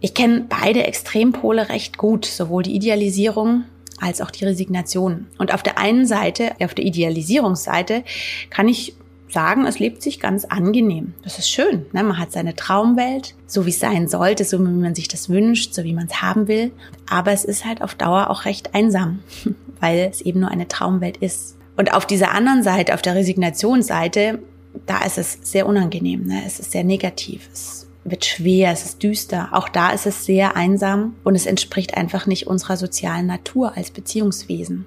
Ich 0.00 0.14
kenne 0.14 0.46
beide 0.48 0.84
Extrempole 0.84 1.68
recht 1.68 1.98
gut, 1.98 2.24
sowohl 2.24 2.62
die 2.62 2.74
Idealisierung 2.74 3.64
als 4.00 4.20
auch 4.20 4.30
die 4.30 4.44
Resignation. 4.44 5.26
Und 5.38 5.54
auf 5.54 5.62
der 5.62 5.78
einen 5.78 6.06
Seite, 6.06 6.52
auf 6.60 6.74
der 6.74 6.84
Idealisierungsseite, 6.84 8.02
kann 8.50 8.68
ich 8.68 8.94
sagen, 9.28 9.66
es 9.66 9.78
lebt 9.78 10.02
sich 10.02 10.20
ganz 10.20 10.44
angenehm. 10.44 11.14
Das 11.22 11.38
ist 11.38 11.48
schön. 11.48 11.86
Ne? 11.92 12.02
Man 12.02 12.18
hat 12.18 12.32
seine 12.32 12.54
Traumwelt, 12.54 13.34
so 13.46 13.64
wie 13.64 13.70
es 13.70 13.80
sein 13.80 14.08
sollte, 14.08 14.44
so 14.44 14.58
wie 14.58 14.68
man 14.68 14.94
sich 14.94 15.08
das 15.08 15.28
wünscht, 15.28 15.72
so 15.72 15.84
wie 15.84 15.94
man 15.94 16.06
es 16.06 16.20
haben 16.20 16.48
will. 16.48 16.72
Aber 17.08 17.32
es 17.32 17.44
ist 17.44 17.64
halt 17.64 17.80
auf 17.80 17.94
Dauer 17.94 18.28
auch 18.28 18.44
recht 18.44 18.74
einsam, 18.74 19.20
weil 19.82 20.08
es 20.10 20.20
eben 20.20 20.40
nur 20.40 20.50
eine 20.50 20.68
Traumwelt 20.68 21.16
ist. 21.18 21.56
Und 21.76 21.92
auf 21.92 22.06
dieser 22.06 22.30
anderen 22.30 22.62
Seite, 22.62 22.94
auf 22.94 23.02
der 23.02 23.16
Resignationsseite, 23.16 24.38
da 24.86 25.04
ist 25.04 25.18
es 25.18 25.38
sehr 25.42 25.66
unangenehm. 25.66 26.24
Ne? 26.24 26.42
Es 26.46 26.60
ist 26.60 26.70
sehr 26.70 26.84
negativ. 26.84 27.48
Es 27.52 27.88
wird 28.04 28.24
schwer, 28.24 28.70
es 28.70 28.84
ist 28.84 29.02
düster. 29.02 29.48
Auch 29.52 29.68
da 29.68 29.90
ist 29.90 30.06
es 30.06 30.24
sehr 30.24 30.56
einsam 30.56 31.16
und 31.24 31.34
es 31.34 31.46
entspricht 31.46 31.96
einfach 31.96 32.26
nicht 32.26 32.46
unserer 32.46 32.76
sozialen 32.76 33.26
Natur 33.26 33.76
als 33.76 33.90
Beziehungswesen. 33.90 34.86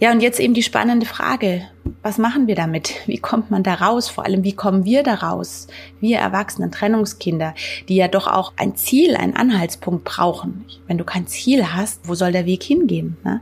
Ja, 0.00 0.10
und 0.10 0.20
jetzt 0.20 0.40
eben 0.40 0.54
die 0.54 0.62
spannende 0.62 1.06
Frage. 1.06 1.62
Was 2.02 2.18
machen 2.18 2.46
wir 2.46 2.54
damit? 2.54 2.94
Wie 3.06 3.18
kommt 3.18 3.50
man 3.50 3.62
da 3.62 3.74
raus? 3.74 4.08
Vor 4.08 4.24
allem, 4.24 4.44
wie 4.44 4.54
kommen 4.54 4.84
wir 4.84 5.02
da 5.02 5.14
raus? 5.14 5.66
Wir 6.00 6.18
erwachsenen 6.18 6.72
Trennungskinder, 6.72 7.54
die 7.88 7.96
ja 7.96 8.08
doch 8.08 8.26
auch 8.26 8.52
ein 8.56 8.76
Ziel, 8.76 9.16
einen 9.16 9.36
Anhaltspunkt 9.36 10.04
brauchen. 10.04 10.64
Wenn 10.86 10.98
du 10.98 11.04
kein 11.04 11.26
Ziel 11.26 11.72
hast, 11.72 12.08
wo 12.08 12.14
soll 12.14 12.32
der 12.32 12.46
Weg 12.46 12.62
hingehen? 12.62 13.16
Ne? 13.24 13.40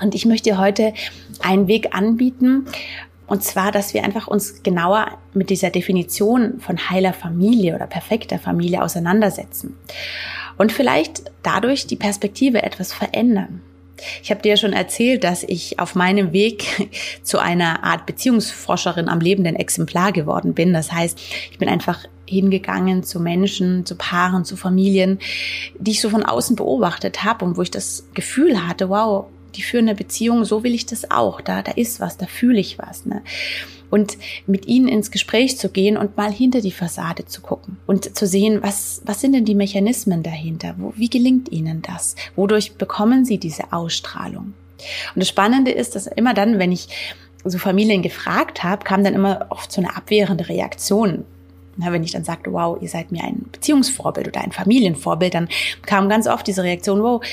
Und 0.00 0.14
ich 0.14 0.26
möchte 0.26 0.58
heute 0.58 0.92
einen 1.40 1.68
Weg 1.68 1.94
anbieten, 1.94 2.66
und 3.30 3.44
zwar, 3.44 3.70
dass 3.70 3.94
wir 3.94 4.02
einfach 4.02 4.26
uns 4.26 4.64
genauer 4.64 5.06
mit 5.34 5.50
dieser 5.50 5.70
Definition 5.70 6.58
von 6.58 6.90
heiler 6.90 7.12
Familie 7.12 7.76
oder 7.76 7.86
perfekter 7.86 8.40
Familie 8.40 8.82
auseinandersetzen. 8.82 9.76
Und 10.58 10.72
vielleicht 10.72 11.30
dadurch 11.44 11.86
die 11.86 11.94
Perspektive 11.94 12.64
etwas 12.64 12.92
verändern. 12.92 13.62
Ich 14.22 14.32
habe 14.32 14.42
dir 14.42 14.50
ja 14.50 14.56
schon 14.56 14.72
erzählt, 14.72 15.22
dass 15.22 15.44
ich 15.44 15.78
auf 15.78 15.94
meinem 15.94 16.32
Weg 16.32 16.90
zu 17.22 17.38
einer 17.38 17.84
Art 17.84 18.04
Beziehungsforscherin 18.04 19.08
am 19.08 19.20
lebenden 19.20 19.54
Exemplar 19.54 20.10
geworden 20.10 20.54
bin. 20.54 20.72
Das 20.72 20.90
heißt, 20.90 21.16
ich 21.52 21.58
bin 21.58 21.68
einfach 21.68 22.04
hingegangen 22.26 23.04
zu 23.04 23.20
Menschen, 23.20 23.86
zu 23.86 23.94
Paaren, 23.94 24.44
zu 24.44 24.56
Familien, 24.56 25.20
die 25.78 25.92
ich 25.92 26.00
so 26.00 26.10
von 26.10 26.24
außen 26.24 26.56
beobachtet 26.56 27.22
habe 27.22 27.44
und 27.44 27.56
wo 27.56 27.62
ich 27.62 27.70
das 27.70 28.06
Gefühl 28.14 28.66
hatte, 28.66 28.88
wow, 28.88 29.26
die 29.56 29.62
führen 29.62 29.88
eine 29.88 29.94
Beziehung, 29.94 30.44
so 30.44 30.62
will 30.62 30.74
ich 30.74 30.86
das 30.86 31.10
auch. 31.10 31.40
Da, 31.40 31.62
da 31.62 31.72
ist 31.72 32.00
was, 32.00 32.16
da 32.16 32.26
fühle 32.26 32.60
ich 32.60 32.78
was. 32.78 33.06
Ne? 33.06 33.22
Und 33.90 34.18
mit 34.46 34.66
ihnen 34.66 34.88
ins 34.88 35.10
Gespräch 35.10 35.58
zu 35.58 35.68
gehen 35.68 35.96
und 35.96 36.16
mal 36.16 36.32
hinter 36.32 36.60
die 36.60 36.70
Fassade 36.70 37.26
zu 37.26 37.40
gucken 37.40 37.78
und 37.86 38.16
zu 38.16 38.26
sehen, 38.26 38.62
was, 38.62 39.02
was 39.04 39.20
sind 39.20 39.32
denn 39.32 39.44
die 39.44 39.54
Mechanismen 39.54 40.22
dahinter? 40.22 40.74
Wo, 40.78 40.92
wie 40.96 41.10
gelingt 41.10 41.50
ihnen 41.50 41.82
das? 41.82 42.14
Wodurch 42.36 42.74
bekommen 42.74 43.24
sie 43.24 43.38
diese 43.38 43.72
Ausstrahlung? 43.72 44.54
Und 45.14 45.20
das 45.20 45.28
Spannende 45.28 45.70
ist, 45.70 45.94
dass 45.94 46.06
immer 46.06 46.34
dann, 46.34 46.58
wenn 46.58 46.72
ich 46.72 46.88
so 47.44 47.58
Familien 47.58 48.02
gefragt 48.02 48.62
habe, 48.62 48.84
kam 48.84 49.04
dann 49.04 49.14
immer 49.14 49.46
oft 49.50 49.72
so 49.72 49.80
eine 49.80 49.96
abwehrende 49.96 50.48
Reaktion. 50.48 51.24
Na, 51.76 51.92
wenn 51.92 52.04
ich 52.04 52.12
dann 52.12 52.24
sagte, 52.24 52.52
wow, 52.52 52.76
ihr 52.80 52.88
seid 52.88 53.12
mir 53.12 53.24
ein 53.24 53.46
Beziehungsvorbild 53.52 54.28
oder 54.28 54.42
ein 54.42 54.52
Familienvorbild, 54.52 55.34
dann 55.34 55.48
kam 55.82 56.08
ganz 56.08 56.26
oft 56.26 56.46
diese 56.46 56.62
Reaktion, 56.62 57.02
wow, 57.02 57.24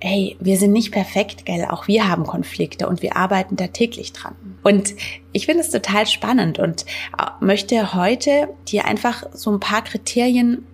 hey, 0.00 0.36
wir 0.40 0.58
sind 0.58 0.72
nicht 0.72 0.92
perfekt, 0.92 1.44
gell? 1.44 1.64
Auch 1.64 1.88
wir 1.88 2.08
haben 2.08 2.24
Konflikte 2.24 2.88
und 2.88 3.02
wir 3.02 3.16
arbeiten 3.16 3.56
da 3.56 3.66
täglich 3.66 4.12
dran. 4.12 4.34
Und 4.62 4.94
ich 5.32 5.46
finde 5.46 5.62
es 5.62 5.70
total 5.70 6.06
spannend 6.06 6.58
und 6.58 6.84
äh, 7.18 7.44
möchte 7.44 7.94
heute 7.94 8.48
dir 8.68 8.84
einfach 8.84 9.24
so 9.32 9.50
ein 9.50 9.60
paar 9.60 9.82
Kriterien 9.82 10.66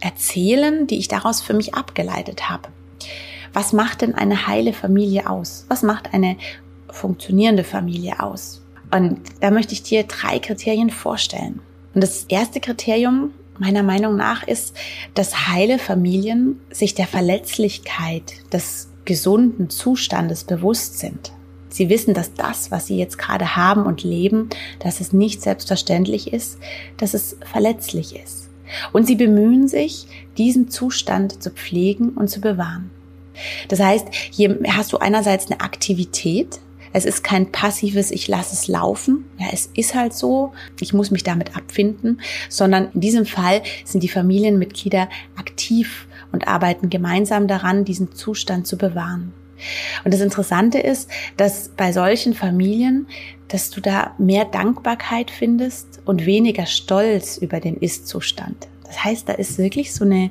erzählen, 0.00 0.86
die 0.86 0.98
ich 0.98 1.08
daraus 1.08 1.40
für 1.40 1.54
mich 1.54 1.74
abgeleitet 1.74 2.48
habe. 2.48 2.68
Was 3.52 3.72
macht 3.72 4.02
denn 4.02 4.14
eine 4.14 4.46
heile 4.46 4.72
Familie 4.72 5.28
aus? 5.28 5.64
Was 5.68 5.82
macht 5.82 6.14
eine 6.14 6.36
funktionierende 6.90 7.64
Familie 7.64 8.22
aus? 8.22 8.62
Und 8.90 9.20
da 9.40 9.50
möchte 9.50 9.72
ich 9.72 9.82
dir 9.82 10.04
drei 10.04 10.38
Kriterien 10.38 10.90
vorstellen. 10.90 11.60
Und 11.94 12.02
das 12.02 12.24
erste 12.24 12.60
Kriterium 12.60 13.32
meiner 13.58 13.82
Meinung 13.82 14.16
nach 14.16 14.46
ist, 14.46 14.74
dass 15.14 15.48
heile 15.48 15.78
Familien 15.78 16.60
sich 16.70 16.94
der 16.94 17.06
Verletzlichkeit 17.06 18.34
des 18.52 18.88
gesunden 19.04 19.70
Zustandes 19.70 20.44
bewusst 20.44 20.98
sind. 20.98 21.32
Sie 21.68 21.88
wissen, 21.88 22.14
dass 22.14 22.34
das, 22.34 22.70
was 22.70 22.86
sie 22.86 22.96
jetzt 22.96 23.18
gerade 23.18 23.56
haben 23.56 23.84
und 23.84 24.02
leben, 24.02 24.48
dass 24.80 25.00
es 25.00 25.12
nicht 25.12 25.42
selbstverständlich 25.42 26.32
ist, 26.32 26.58
dass 26.96 27.14
es 27.14 27.36
verletzlich 27.40 28.16
ist. 28.16 28.48
Und 28.92 29.06
sie 29.06 29.16
bemühen 29.16 29.68
sich, 29.68 30.06
diesen 30.36 30.68
Zustand 30.68 31.42
zu 31.42 31.50
pflegen 31.50 32.10
und 32.10 32.28
zu 32.28 32.40
bewahren. 32.40 32.90
Das 33.68 33.80
heißt, 33.80 34.08
hier 34.12 34.58
hast 34.68 34.92
du 34.92 34.98
einerseits 34.98 35.46
eine 35.50 35.60
Aktivität, 35.60 36.60
es 36.98 37.04
ist 37.04 37.22
kein 37.22 37.52
passives, 37.52 38.10
ich 38.10 38.28
lasse 38.28 38.54
es 38.54 38.66
laufen. 38.68 39.24
Ja, 39.38 39.46
es 39.52 39.70
ist 39.74 39.94
halt 39.94 40.12
so, 40.12 40.52
ich 40.80 40.92
muss 40.92 41.10
mich 41.10 41.22
damit 41.22 41.56
abfinden, 41.56 42.20
sondern 42.48 42.90
in 42.92 43.00
diesem 43.00 43.24
Fall 43.24 43.62
sind 43.84 44.02
die 44.02 44.08
Familienmitglieder 44.08 45.08
aktiv 45.36 46.08
und 46.32 46.48
arbeiten 46.48 46.90
gemeinsam 46.90 47.46
daran, 47.46 47.84
diesen 47.84 48.12
Zustand 48.12 48.66
zu 48.66 48.76
bewahren. 48.76 49.32
Und 50.04 50.12
das 50.12 50.20
Interessante 50.20 50.78
ist, 50.78 51.10
dass 51.36 51.70
bei 51.70 51.92
solchen 51.92 52.34
Familien, 52.34 53.06
dass 53.48 53.70
du 53.70 53.80
da 53.80 54.14
mehr 54.18 54.44
Dankbarkeit 54.44 55.30
findest 55.30 56.00
und 56.04 56.26
weniger 56.26 56.66
Stolz 56.66 57.38
über 57.38 57.60
den 57.60 57.76
Ist-Zustand. 57.76 58.68
Das 58.84 59.04
heißt, 59.04 59.28
da 59.28 59.34
ist 59.34 59.58
wirklich 59.58 59.92
so 59.94 60.04
eine 60.04 60.30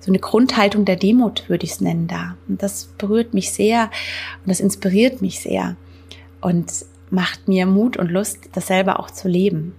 so 0.00 0.10
eine 0.10 0.18
Grundhaltung 0.18 0.84
der 0.84 0.96
Demut, 0.96 1.48
würde 1.48 1.64
ich 1.64 1.72
es 1.72 1.80
nennen, 1.80 2.06
da. 2.06 2.36
Und 2.48 2.62
das 2.62 2.88
berührt 2.98 3.34
mich 3.34 3.52
sehr 3.52 3.90
und 4.44 4.48
das 4.48 4.60
inspiriert 4.60 5.22
mich 5.22 5.40
sehr 5.40 5.76
und 6.40 6.72
macht 7.10 7.48
mir 7.48 7.66
Mut 7.66 7.96
und 7.96 8.10
Lust, 8.10 8.50
das 8.52 8.66
selber 8.66 9.00
auch 9.00 9.10
zu 9.10 9.28
leben. 9.28 9.74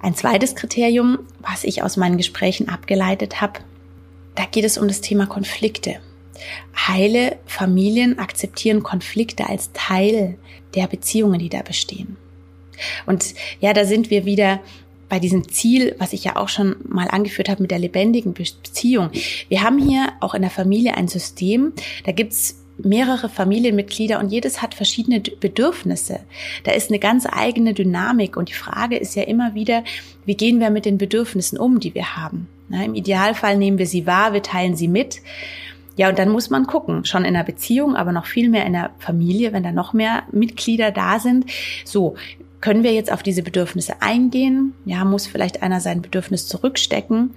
Ein 0.00 0.14
zweites 0.14 0.54
Kriterium, 0.54 1.20
was 1.40 1.64
ich 1.64 1.82
aus 1.82 1.96
meinen 1.96 2.16
Gesprächen 2.16 2.68
abgeleitet 2.68 3.40
habe, 3.40 3.60
da 4.34 4.44
geht 4.44 4.64
es 4.64 4.78
um 4.78 4.86
das 4.86 5.00
Thema 5.00 5.26
Konflikte. 5.26 5.96
Heile 6.86 7.36
Familien 7.46 8.18
akzeptieren 8.18 8.84
Konflikte 8.84 9.48
als 9.48 9.70
Teil 9.72 10.38
der 10.74 10.86
Beziehungen, 10.86 11.40
die 11.40 11.48
da 11.48 11.62
bestehen. 11.62 12.16
Und 13.06 13.34
ja, 13.60 13.72
da 13.72 13.84
sind 13.84 14.10
wir 14.10 14.24
wieder 14.24 14.60
bei 15.08 15.18
diesem 15.18 15.48
Ziel, 15.48 15.94
was 15.98 16.12
ich 16.12 16.24
ja 16.24 16.36
auch 16.36 16.48
schon 16.48 16.76
mal 16.86 17.08
angeführt 17.08 17.48
habe 17.48 17.62
mit 17.62 17.70
der 17.70 17.78
lebendigen 17.78 18.34
Beziehung. 18.34 19.10
Wir 19.48 19.62
haben 19.62 19.78
hier 19.78 20.08
auch 20.20 20.34
in 20.34 20.42
der 20.42 20.50
Familie 20.50 20.96
ein 20.96 21.08
System, 21.08 21.72
da 22.04 22.12
gibt's 22.12 22.56
mehrere 22.78 23.28
Familienmitglieder 23.28 24.20
und 24.20 24.30
jedes 24.30 24.62
hat 24.62 24.74
verschiedene 24.74 25.20
Bedürfnisse. 25.20 26.20
Da 26.64 26.72
ist 26.72 26.90
eine 26.90 26.98
ganz 26.98 27.26
eigene 27.30 27.74
Dynamik 27.74 28.36
und 28.36 28.48
die 28.48 28.54
Frage 28.54 28.96
ist 28.96 29.16
ja 29.16 29.24
immer 29.24 29.54
wieder, 29.54 29.82
wie 30.24 30.36
gehen 30.36 30.60
wir 30.60 30.70
mit 30.70 30.84
den 30.84 30.98
Bedürfnissen 30.98 31.58
um, 31.58 31.80
die 31.80 31.94
wir 31.94 32.16
haben? 32.16 32.48
Na, 32.68 32.84
Im 32.84 32.94
Idealfall 32.94 33.56
nehmen 33.56 33.78
wir 33.78 33.86
sie 33.86 34.06
wahr, 34.06 34.32
wir 34.32 34.42
teilen 34.42 34.76
sie 34.76 34.88
mit. 34.88 35.20
Ja, 35.96 36.08
und 36.08 36.18
dann 36.18 36.30
muss 36.30 36.48
man 36.48 36.68
gucken, 36.68 37.04
schon 37.04 37.24
in 37.24 37.34
der 37.34 37.42
Beziehung, 37.42 37.96
aber 37.96 38.12
noch 38.12 38.26
viel 38.26 38.48
mehr 38.48 38.64
in 38.64 38.72
der 38.72 38.90
Familie, 39.00 39.52
wenn 39.52 39.64
da 39.64 39.72
noch 39.72 39.92
mehr 39.92 40.22
Mitglieder 40.30 40.92
da 40.92 41.18
sind. 41.18 41.46
So, 41.84 42.14
können 42.60 42.82
wir 42.82 42.92
jetzt 42.92 43.12
auf 43.12 43.22
diese 43.22 43.42
Bedürfnisse 43.42 44.00
eingehen? 44.00 44.74
Ja, 44.84 45.04
muss 45.04 45.26
vielleicht 45.26 45.62
einer 45.62 45.80
sein 45.80 46.02
Bedürfnis 46.02 46.46
zurückstecken? 46.46 47.34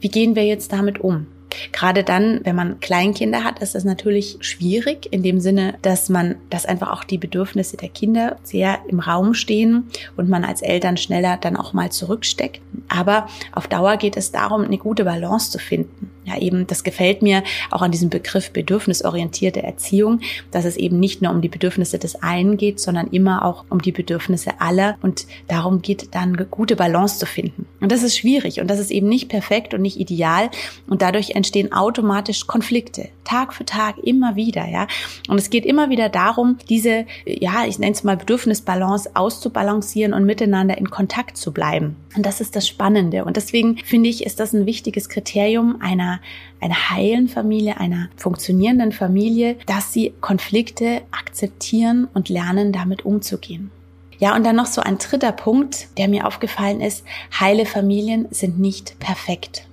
Wie 0.00 0.08
gehen 0.08 0.36
wir 0.36 0.44
jetzt 0.44 0.72
damit 0.72 1.00
um? 1.00 1.26
Gerade 1.72 2.04
dann, 2.04 2.40
wenn 2.44 2.56
man 2.56 2.80
Kleinkinder 2.80 3.44
hat, 3.44 3.60
ist 3.60 3.74
das 3.74 3.84
natürlich 3.84 4.36
schwierig 4.40 5.12
in 5.12 5.22
dem 5.22 5.40
Sinne, 5.40 5.74
dass 5.82 6.08
man, 6.08 6.36
dass 6.48 6.66
einfach 6.66 6.92
auch 6.92 7.04
die 7.04 7.18
Bedürfnisse 7.18 7.76
der 7.76 7.88
Kinder 7.88 8.36
sehr 8.42 8.78
im 8.88 9.00
Raum 9.00 9.34
stehen 9.34 9.88
und 10.16 10.28
man 10.28 10.44
als 10.44 10.62
Eltern 10.62 10.96
schneller 10.96 11.38
dann 11.40 11.56
auch 11.56 11.72
mal 11.72 11.90
zurücksteckt. 11.90 12.60
Aber 12.88 13.26
auf 13.52 13.68
Dauer 13.68 13.96
geht 13.96 14.16
es 14.16 14.32
darum, 14.32 14.62
eine 14.62 14.78
gute 14.78 15.04
Balance 15.04 15.50
zu 15.50 15.58
finden. 15.58 16.10
Ja, 16.24 16.38
eben, 16.38 16.66
das 16.66 16.84
gefällt 16.84 17.22
mir 17.22 17.42
auch 17.70 17.80
an 17.80 17.90
diesem 17.90 18.10
Begriff 18.10 18.50
bedürfnisorientierte 18.50 19.62
Erziehung, 19.62 20.20
dass 20.50 20.66
es 20.66 20.76
eben 20.76 21.00
nicht 21.00 21.22
nur 21.22 21.32
um 21.32 21.40
die 21.40 21.48
Bedürfnisse 21.48 21.98
des 21.98 22.22
einen 22.22 22.58
geht, 22.58 22.78
sondern 22.78 23.06
immer 23.08 23.44
auch 23.44 23.64
um 23.70 23.80
die 23.80 23.92
Bedürfnisse 23.92 24.60
aller. 24.60 24.98
Und 25.00 25.26
darum 25.48 25.80
geht 25.80 26.14
dann 26.14 26.34
eine 26.36 26.44
gute 26.44 26.76
Balance 26.76 27.18
zu 27.18 27.26
finden. 27.26 27.66
Und 27.80 27.90
das 27.90 28.02
ist 28.02 28.18
schwierig 28.18 28.60
und 28.60 28.68
das 28.68 28.78
ist 28.78 28.90
eben 28.90 29.08
nicht 29.08 29.28
perfekt 29.28 29.72
und 29.72 29.80
nicht 29.80 29.98
ideal. 29.98 30.50
Und 30.86 31.00
dadurch 31.00 31.30
entstehen 31.30 31.72
automatisch 31.72 32.46
Konflikte. 32.46 33.08
Tag 33.30 33.54
für 33.54 33.64
Tag 33.64 33.98
immer 33.98 34.34
wieder, 34.34 34.66
ja. 34.66 34.88
Und 35.28 35.38
es 35.38 35.50
geht 35.50 35.64
immer 35.64 35.88
wieder 35.88 36.08
darum, 36.08 36.58
diese, 36.68 37.06
ja, 37.24 37.64
ich 37.64 37.78
nenne 37.78 37.92
es 37.92 38.02
mal 38.02 38.16
Bedürfnisbalance 38.16 39.10
auszubalancieren 39.14 40.14
und 40.14 40.24
miteinander 40.24 40.76
in 40.76 40.90
Kontakt 40.90 41.36
zu 41.36 41.52
bleiben. 41.52 41.94
Und 42.16 42.26
das 42.26 42.40
ist 42.40 42.56
das 42.56 42.66
Spannende. 42.66 43.24
Und 43.24 43.36
deswegen 43.36 43.78
finde 43.78 44.08
ich, 44.08 44.26
ist 44.26 44.40
das 44.40 44.52
ein 44.52 44.66
wichtiges 44.66 45.08
Kriterium 45.08 45.80
einer, 45.80 46.20
einer 46.60 46.90
heilen 46.90 47.28
Familie, 47.28 47.78
einer 47.78 48.08
funktionierenden 48.16 48.90
Familie, 48.90 49.56
dass 49.66 49.92
sie 49.92 50.12
Konflikte 50.20 51.02
akzeptieren 51.12 52.08
und 52.12 52.28
lernen, 52.30 52.72
damit 52.72 53.04
umzugehen. 53.04 53.70
Ja, 54.18 54.34
und 54.34 54.44
dann 54.44 54.56
noch 54.56 54.66
so 54.66 54.80
ein 54.80 54.98
dritter 54.98 55.30
Punkt, 55.30 55.86
der 55.98 56.08
mir 56.08 56.26
aufgefallen 56.26 56.80
ist. 56.80 57.04
Heile 57.38 57.64
Familien 57.64 58.26
sind 58.32 58.58
nicht 58.58 58.98
perfekt. 58.98 59.69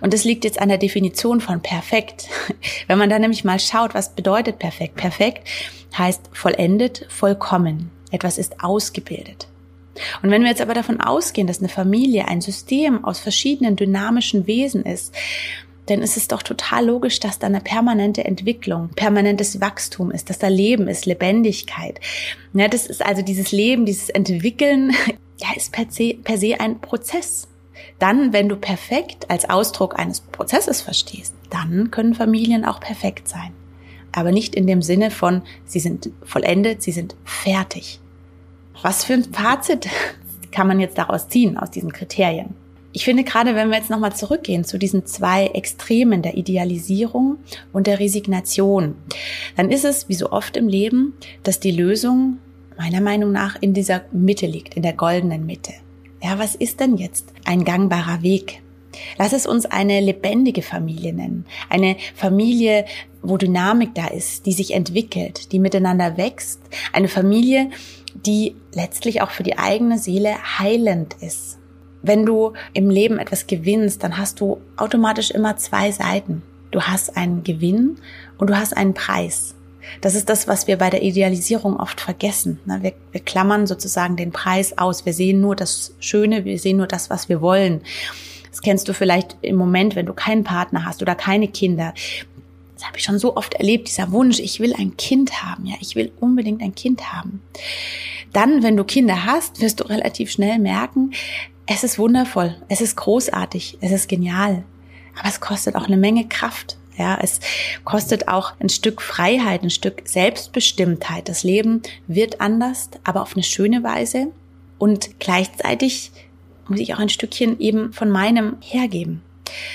Und 0.00 0.12
das 0.14 0.24
liegt 0.24 0.44
jetzt 0.44 0.60
an 0.60 0.68
der 0.68 0.78
Definition 0.78 1.40
von 1.40 1.60
perfekt. 1.60 2.28
Wenn 2.86 2.98
man 2.98 3.10
da 3.10 3.18
nämlich 3.18 3.44
mal 3.44 3.60
schaut, 3.60 3.94
was 3.94 4.14
bedeutet 4.14 4.58
perfekt? 4.58 4.96
Perfekt 4.96 5.48
heißt 5.96 6.30
vollendet, 6.32 7.06
vollkommen. 7.08 7.90
Etwas 8.10 8.38
ist 8.38 8.62
ausgebildet. 8.62 9.48
Und 10.22 10.30
wenn 10.30 10.42
wir 10.42 10.48
jetzt 10.48 10.62
aber 10.62 10.74
davon 10.74 11.00
ausgehen, 11.00 11.46
dass 11.46 11.58
eine 11.58 11.68
Familie 11.68 12.28
ein 12.28 12.40
System 12.40 13.04
aus 13.04 13.18
verschiedenen 13.18 13.76
dynamischen 13.76 14.46
Wesen 14.46 14.84
ist, 14.84 15.14
dann 15.86 16.02
ist 16.02 16.16
es 16.16 16.28
doch 16.28 16.42
total 16.42 16.86
logisch, 16.86 17.18
dass 17.20 17.38
da 17.38 17.48
eine 17.48 17.60
permanente 17.60 18.24
Entwicklung, 18.24 18.90
permanentes 18.90 19.60
Wachstum 19.60 20.10
ist, 20.12 20.30
dass 20.30 20.38
da 20.38 20.48
Leben 20.48 20.86
ist, 20.88 21.06
Lebendigkeit. 21.06 22.00
Ja, 22.52 22.68
das 22.68 22.86
ist 22.86 23.04
also 23.04 23.22
dieses 23.22 23.50
Leben, 23.50 23.86
dieses 23.86 24.08
Entwickeln, 24.08 24.92
ja, 25.38 25.48
ist 25.56 25.72
per 25.72 25.86
se, 25.90 26.14
per 26.14 26.38
se 26.38 26.60
ein 26.60 26.80
Prozess. 26.80 27.48
Dann, 27.98 28.32
wenn 28.32 28.48
du 28.48 28.56
perfekt 28.56 29.30
als 29.30 29.48
Ausdruck 29.48 29.98
eines 29.98 30.20
Prozesses 30.20 30.80
verstehst, 30.80 31.34
dann 31.50 31.90
können 31.90 32.14
Familien 32.14 32.64
auch 32.64 32.80
perfekt 32.80 33.28
sein. 33.28 33.52
Aber 34.12 34.32
nicht 34.32 34.54
in 34.54 34.66
dem 34.66 34.82
Sinne 34.82 35.10
von, 35.10 35.42
sie 35.64 35.80
sind 35.80 36.10
vollendet, 36.22 36.82
sie 36.82 36.92
sind 36.92 37.14
fertig. 37.24 38.00
Was 38.82 39.04
für 39.04 39.14
ein 39.14 39.24
Fazit 39.24 39.88
kann 40.52 40.66
man 40.66 40.80
jetzt 40.80 40.98
daraus 40.98 41.28
ziehen, 41.28 41.56
aus 41.56 41.70
diesen 41.70 41.92
Kriterien? 41.92 42.54
Ich 42.92 43.04
finde 43.04 43.22
gerade, 43.22 43.54
wenn 43.54 43.68
wir 43.68 43.76
jetzt 43.76 43.90
nochmal 43.90 44.16
zurückgehen 44.16 44.64
zu 44.64 44.76
diesen 44.76 45.06
zwei 45.06 45.46
Extremen 45.46 46.22
der 46.22 46.36
Idealisierung 46.36 47.38
und 47.72 47.86
der 47.86 48.00
Resignation, 48.00 48.96
dann 49.56 49.70
ist 49.70 49.84
es, 49.84 50.08
wie 50.08 50.14
so 50.14 50.32
oft 50.32 50.56
im 50.56 50.66
Leben, 50.66 51.14
dass 51.44 51.60
die 51.60 51.70
Lösung 51.70 52.38
meiner 52.76 53.00
Meinung 53.00 53.30
nach 53.30 53.56
in 53.60 53.74
dieser 53.74 54.02
Mitte 54.10 54.46
liegt, 54.46 54.74
in 54.74 54.82
der 54.82 54.94
goldenen 54.94 55.46
Mitte. 55.46 55.74
Ja, 56.22 56.38
was 56.38 56.54
ist 56.54 56.80
denn 56.80 56.96
jetzt 56.96 57.32
ein 57.44 57.64
gangbarer 57.64 58.22
Weg? 58.22 58.62
Lass 59.18 59.32
es 59.32 59.46
uns 59.46 59.66
eine 59.66 60.00
lebendige 60.00 60.62
Familie 60.62 61.12
nennen. 61.12 61.46
Eine 61.68 61.96
Familie, 62.14 62.84
wo 63.22 63.36
Dynamik 63.36 63.94
da 63.94 64.08
ist, 64.08 64.46
die 64.46 64.52
sich 64.52 64.74
entwickelt, 64.74 65.52
die 65.52 65.58
miteinander 65.58 66.16
wächst. 66.16 66.60
Eine 66.92 67.08
Familie, 67.08 67.70
die 68.14 68.56
letztlich 68.74 69.22
auch 69.22 69.30
für 69.30 69.42
die 69.44 69.58
eigene 69.58 69.98
Seele 69.98 70.36
heilend 70.58 71.16
ist. 71.20 71.58
Wenn 72.02 72.26
du 72.26 72.54
im 72.72 72.90
Leben 72.90 73.18
etwas 73.18 73.46
gewinnst, 73.46 74.02
dann 74.02 74.18
hast 74.18 74.40
du 74.40 74.60
automatisch 74.76 75.30
immer 75.30 75.56
zwei 75.56 75.92
Seiten. 75.92 76.42
Du 76.70 76.82
hast 76.82 77.16
einen 77.16 77.42
Gewinn 77.44 77.96
und 78.38 78.50
du 78.50 78.56
hast 78.56 78.76
einen 78.76 78.94
Preis. 78.94 79.54
Das 80.00 80.14
ist 80.14 80.28
das, 80.28 80.48
was 80.48 80.66
wir 80.66 80.76
bei 80.76 80.90
der 80.90 81.02
Idealisierung 81.02 81.76
oft 81.76 82.00
vergessen. 82.00 82.60
Ne? 82.64 82.78
Wir, 82.82 82.92
wir 83.12 83.20
klammern 83.20 83.66
sozusagen 83.66 84.16
den 84.16 84.32
Preis 84.32 84.76
aus. 84.78 85.06
Wir 85.06 85.12
sehen 85.12 85.40
nur 85.40 85.56
das 85.56 85.94
Schöne, 86.00 86.44
wir 86.44 86.58
sehen 86.58 86.76
nur 86.76 86.86
das, 86.86 87.10
was 87.10 87.28
wir 87.28 87.40
wollen. 87.40 87.82
Das 88.50 88.62
kennst 88.62 88.88
du 88.88 88.94
vielleicht 88.94 89.36
im 89.42 89.56
Moment, 89.56 89.96
wenn 89.96 90.06
du 90.06 90.12
keinen 90.12 90.44
Partner 90.44 90.84
hast 90.84 91.02
oder 91.02 91.14
keine 91.14 91.48
Kinder. 91.48 91.94
Das 92.74 92.86
habe 92.86 92.98
ich 92.98 93.04
schon 93.04 93.18
so 93.18 93.36
oft 93.36 93.54
erlebt, 93.54 93.88
dieser 93.88 94.10
Wunsch, 94.10 94.38
ich 94.38 94.58
will 94.58 94.74
ein 94.74 94.96
Kind 94.96 95.42
haben. 95.42 95.66
Ja, 95.66 95.76
ich 95.80 95.96
will 95.96 96.12
unbedingt 96.18 96.62
ein 96.62 96.74
Kind 96.74 97.12
haben. 97.12 97.42
Dann, 98.32 98.62
wenn 98.62 98.76
du 98.76 98.84
Kinder 98.84 99.26
hast, 99.26 99.60
wirst 99.60 99.80
du 99.80 99.84
relativ 99.84 100.30
schnell 100.30 100.58
merken, 100.58 101.12
es 101.66 101.84
ist 101.84 101.98
wundervoll, 101.98 102.56
es 102.68 102.80
ist 102.80 102.96
großartig, 102.96 103.78
es 103.80 103.92
ist 103.92 104.08
genial. 104.08 104.64
Aber 105.18 105.28
es 105.28 105.40
kostet 105.40 105.76
auch 105.76 105.86
eine 105.86 105.96
Menge 105.96 106.26
Kraft. 106.26 106.78
Ja, 107.00 107.18
es 107.18 107.40
kostet 107.82 108.28
auch 108.28 108.52
ein 108.60 108.68
Stück 108.68 109.00
Freiheit, 109.00 109.62
ein 109.62 109.70
Stück 109.70 110.02
Selbstbestimmtheit. 110.04 111.30
Das 111.30 111.44
Leben 111.44 111.80
wird 112.06 112.42
anders, 112.42 112.90
aber 113.04 113.22
auf 113.22 113.32
eine 113.32 113.42
schöne 113.42 113.82
Weise. 113.82 114.26
Und 114.76 115.18
gleichzeitig 115.18 116.12
muss 116.68 116.78
ich 116.78 116.92
auch 116.92 116.98
ein 116.98 117.08
Stückchen 117.08 117.58
eben 117.58 117.94
von 117.94 118.10
meinem 118.10 118.58
hergeben. 118.60 119.22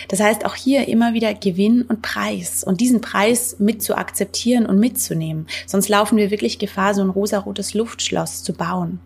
Das 0.08 0.20
heißt, 0.20 0.46
auch 0.46 0.56
hier 0.56 0.88
immer 0.88 1.14
wieder 1.14 1.34
Gewinn 1.34 1.84
und 1.84 2.02
Preis 2.02 2.64
und 2.64 2.82
diesen 2.82 3.02
Preis 3.02 3.58
mit 3.60 3.82
zu 3.82 3.98
akzeptieren 3.98 4.66
und 4.66 4.80
mitzunehmen. 4.80 5.48
Sonst 5.66 5.90
laufen 5.90 6.18
wir 6.18 6.32
wirklich 6.32 6.60
Gefahr, 6.60 6.94
so 6.94 7.02
ein 7.02 7.10
rosarotes 7.10 7.74
Luftschloss 7.74 8.44
zu 8.44 8.54
bauen. 8.54 9.00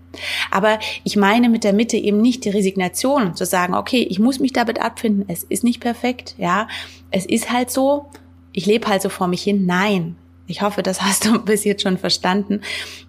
Aber 0.51 0.79
ich 1.03 1.15
meine 1.15 1.49
mit 1.49 1.63
der 1.63 1.73
Mitte 1.73 1.97
eben 1.97 2.21
nicht 2.21 2.45
die 2.45 2.49
Resignation, 2.49 3.35
zu 3.35 3.45
sagen, 3.45 3.75
okay, 3.75 4.05
ich 4.09 4.19
muss 4.19 4.39
mich 4.39 4.53
damit 4.53 4.81
abfinden, 4.81 5.25
es 5.27 5.43
ist 5.43 5.63
nicht 5.63 5.79
perfekt, 5.79 6.35
ja, 6.37 6.67
es 7.11 7.25
ist 7.25 7.51
halt 7.51 7.69
so, 7.69 8.07
ich 8.51 8.65
lebe 8.65 8.87
halt 8.87 9.01
so 9.01 9.09
vor 9.09 9.27
mich 9.27 9.43
hin. 9.43 9.65
Nein, 9.65 10.15
ich 10.49 10.63
hoffe, 10.63 10.81
das 10.83 11.01
hast 11.01 11.25
du 11.25 11.39
bis 11.45 11.63
jetzt 11.63 11.83
schon 11.83 11.97
verstanden, 11.97 12.61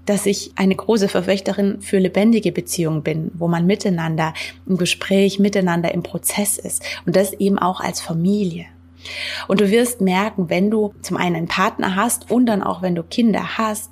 dass 0.06 0.26
ich 0.26 0.52
eine 0.56 0.76
große 0.76 1.08
Verfechterin 1.08 1.80
für 1.80 1.98
lebendige 1.98 2.52
Beziehungen 2.52 3.02
bin, 3.02 3.30
wo 3.34 3.48
man 3.48 3.66
miteinander 3.66 4.34
im 4.66 4.76
Gespräch, 4.76 5.38
miteinander 5.38 5.92
im 5.92 6.02
Prozess 6.02 6.58
ist 6.58 6.84
und 7.06 7.16
das 7.16 7.32
eben 7.32 7.58
auch 7.58 7.80
als 7.80 8.00
Familie. 8.00 8.66
Und 9.48 9.62
du 9.62 9.70
wirst 9.70 10.02
merken, 10.02 10.50
wenn 10.50 10.70
du 10.70 10.92
zum 11.00 11.16
einen 11.16 11.36
einen 11.36 11.48
Partner 11.48 11.96
hast 11.96 12.30
und 12.30 12.44
dann 12.44 12.62
auch 12.62 12.82
wenn 12.82 12.94
du 12.94 13.02
Kinder 13.02 13.56
hast, 13.56 13.90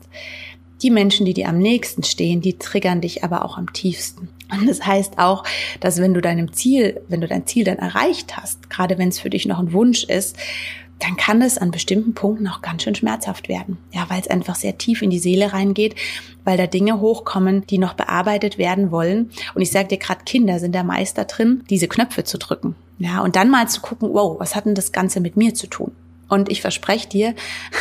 die 0.83 0.91
Menschen, 0.91 1.27
die 1.27 1.35
dir 1.35 1.49
am 1.49 1.59
nächsten 1.59 2.05
stehen, 2.05 2.41
die 2.41 2.59
triggern 2.59 3.01
dich 3.01 3.25
aber 3.25 3.45
auch 3.45 3.57
am 3.57 3.73
tiefsten. 3.73 4.29
Und 4.51 4.69
das 4.69 4.87
heißt 4.87 5.19
auch, 5.19 5.45
dass 5.81 6.01
wenn 6.01 6.15
du 6.15 6.21
deinem 6.21 6.53
Ziel, 6.53 7.01
wenn 7.09 7.21
du 7.21 7.27
dein 7.27 7.47
Ziel 7.47 7.65
dann 7.65 7.79
erreicht 7.79 8.37
hast, 8.37 8.71
gerade 8.71 8.99
wenn 8.99 9.09
es 9.09 9.19
für 9.19 9.31
dich 9.31 9.47
noch 9.47 9.59
ein 9.59 9.73
Wunsch 9.73 10.05
ist, 10.05 10.37
dann 10.99 11.17
kann 11.17 11.43
es 11.43 11.59
an 11.59 11.71
bestimmten 11.71 12.15
Punkten 12.15 12.49
auch 12.49 12.63
ganz 12.63 12.83
schön 12.83 12.95
schmerzhaft 12.95 13.49
werden. 13.49 13.79
Ja, 13.93 14.07
weil 14.09 14.21
es 14.21 14.29
einfach 14.29 14.55
sehr 14.55 14.79
tief 14.79 15.03
in 15.03 15.11
die 15.11 15.19
Seele 15.19 15.53
reingeht, 15.53 15.95
weil 16.45 16.57
da 16.57 16.67
Dinge 16.67 17.01
hochkommen, 17.01 17.67
die 17.67 17.79
noch 17.79 17.95
bearbeitet 17.95 18.59
werden 18.59 18.91
wollen. 18.91 19.31
Und 19.55 19.63
ich 19.63 19.71
sage 19.71 19.89
dir 19.89 19.99
gerade, 19.99 20.25
Kinder 20.25 20.59
sind 20.59 20.75
der 20.75 20.85
Meister 20.85 21.25
drin, 21.25 21.65
diese 21.71 21.89
Knöpfe 21.89 22.25
zu 22.25 22.39
drücken. 22.39 22.75
Ja, 22.99 23.21
und 23.21 23.37
dann 23.37 23.51
mal 23.51 23.69
zu 23.69 23.81
gucken, 23.81 24.11
wow, 24.13 24.41
was 24.41 24.57
hat 24.57 24.67
denn 24.67 24.75
das 24.75 24.93
Ganze 24.93 25.21
mit 25.21 25.37
mir 25.37 25.55
zu 25.55 25.69
tun? 25.69 25.93
Und 26.29 26.51
ich 26.51 26.61
verspreche 26.61 27.09
dir, 27.09 27.35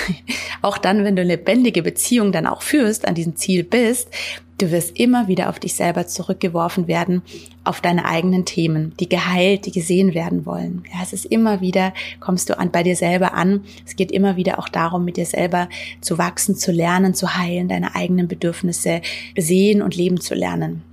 auch 0.61 0.77
dann, 0.77 1.03
wenn 1.03 1.15
du 1.15 1.23
lebendige 1.23 1.81
Beziehung 1.81 2.31
dann 2.31 2.47
auch 2.47 2.61
führst, 2.61 3.07
an 3.07 3.15
diesem 3.15 3.35
Ziel 3.35 3.63
bist, 3.63 4.09
du 4.57 4.71
wirst 4.71 4.97
immer 4.99 5.27
wieder 5.27 5.49
auf 5.49 5.59
dich 5.59 5.75
selber 5.75 6.07
zurückgeworfen 6.07 6.87
werden, 6.87 7.21
auf 7.63 7.81
deine 7.81 8.05
eigenen 8.05 8.45
Themen, 8.45 8.93
die 8.99 9.09
geheilt, 9.09 9.65
die 9.65 9.71
gesehen 9.71 10.13
werden 10.13 10.45
wollen. 10.45 10.83
Ja, 10.93 11.01
es 11.03 11.13
ist 11.13 11.25
immer 11.25 11.61
wieder, 11.61 11.93
kommst 12.19 12.49
du 12.49 12.57
an, 12.57 12.71
bei 12.71 12.83
dir 12.83 12.95
selber 12.95 13.33
an. 13.33 13.63
Es 13.85 13.95
geht 13.95 14.11
immer 14.11 14.35
wieder 14.35 14.59
auch 14.59 14.69
darum, 14.69 15.05
mit 15.05 15.17
dir 15.17 15.25
selber 15.25 15.69
zu 16.01 16.17
wachsen, 16.17 16.55
zu 16.55 16.71
lernen, 16.71 17.13
zu 17.13 17.37
heilen, 17.37 17.67
deine 17.67 17.95
eigenen 17.95 18.27
Bedürfnisse 18.27 19.01
sehen 19.37 19.81
und 19.81 19.95
leben 19.95 20.19
zu 20.19 20.33
lernen. 20.33 20.83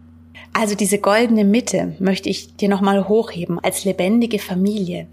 Also 0.53 0.77
diese 0.77 0.99
goldene 0.99 1.45
Mitte 1.45 1.97
möchte 1.99 2.29
ich 2.29 2.57
dir 2.57 2.69
nochmal 2.69 3.09
hochheben 3.09 3.59
als 3.59 3.85
lebendige 3.85 4.39
Familie. 4.39 5.09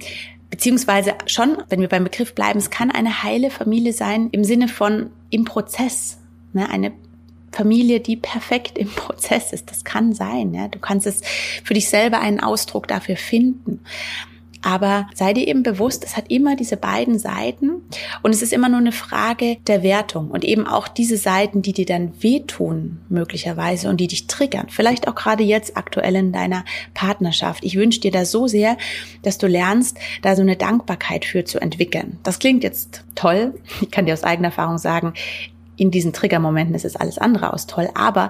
Beziehungsweise 0.51 1.15
schon, 1.25 1.57
wenn 1.69 1.81
wir 1.81 1.87
beim 1.87 2.03
Begriff 2.03 2.35
bleiben, 2.35 2.59
es 2.59 2.69
kann 2.69 2.91
eine 2.91 3.23
heile 3.23 3.49
Familie 3.49 3.93
sein 3.93 4.29
im 4.31 4.43
Sinne 4.43 4.67
von 4.67 5.09
im 5.29 5.45
Prozess. 5.45 6.19
Ne? 6.53 6.69
Eine 6.69 6.91
Familie, 7.51 7.99
die 7.99 8.15
perfekt 8.15 8.77
im 8.77 8.89
Prozess 8.89 9.53
ist. 9.53 9.69
Das 9.69 9.83
kann 9.83 10.13
sein. 10.13 10.53
Ja? 10.53 10.67
Du 10.67 10.79
kannst 10.79 11.07
es 11.07 11.21
für 11.63 11.73
dich 11.73 11.89
selber 11.89 12.19
einen 12.19 12.39
Ausdruck 12.39 12.87
dafür 12.87 13.17
finden. 13.17 13.81
Aber 14.63 15.07
sei 15.15 15.33
dir 15.33 15.47
eben 15.47 15.63
bewusst, 15.63 16.03
es 16.03 16.15
hat 16.15 16.29
immer 16.29 16.55
diese 16.55 16.77
beiden 16.77 17.17
Seiten 17.17 17.81
und 18.21 18.31
es 18.31 18.41
ist 18.41 18.53
immer 18.53 18.69
nur 18.69 18.79
eine 18.79 18.91
Frage 18.91 19.57
der 19.67 19.81
Wertung 19.81 20.29
und 20.29 20.45
eben 20.45 20.67
auch 20.67 20.87
diese 20.87 21.17
Seiten, 21.17 21.61
die 21.61 21.73
dir 21.73 21.85
dann 21.85 22.13
wehtun 22.21 22.99
möglicherweise 23.09 23.89
und 23.89 23.97
die 23.97 24.07
dich 24.07 24.27
triggern. 24.27 24.67
Vielleicht 24.69 25.07
auch 25.07 25.15
gerade 25.15 25.43
jetzt 25.43 25.77
aktuell 25.77 26.15
in 26.15 26.31
deiner 26.31 26.63
Partnerschaft. 26.93 27.63
Ich 27.63 27.75
wünsche 27.75 28.01
dir 28.01 28.11
da 28.11 28.23
so 28.23 28.47
sehr, 28.47 28.77
dass 29.23 29.39
du 29.39 29.47
lernst, 29.47 29.97
da 30.21 30.35
so 30.35 30.43
eine 30.43 30.57
Dankbarkeit 30.57 31.25
für 31.25 31.43
zu 31.43 31.59
entwickeln. 31.59 32.19
Das 32.21 32.37
klingt 32.37 32.63
jetzt 32.63 33.03
toll. 33.15 33.55
Ich 33.81 33.89
kann 33.89 34.05
dir 34.05 34.13
aus 34.13 34.23
eigener 34.23 34.49
Erfahrung 34.49 34.77
sagen, 34.77 35.13
in 35.82 35.89
diesen 35.89 36.13
Triggermomenten 36.13 36.76
ist 36.76 36.86
es 36.86 36.96
alles 36.96 37.17
andere 37.17 37.54
aus 37.54 37.65
toll. 37.65 37.89
Aber 37.96 38.30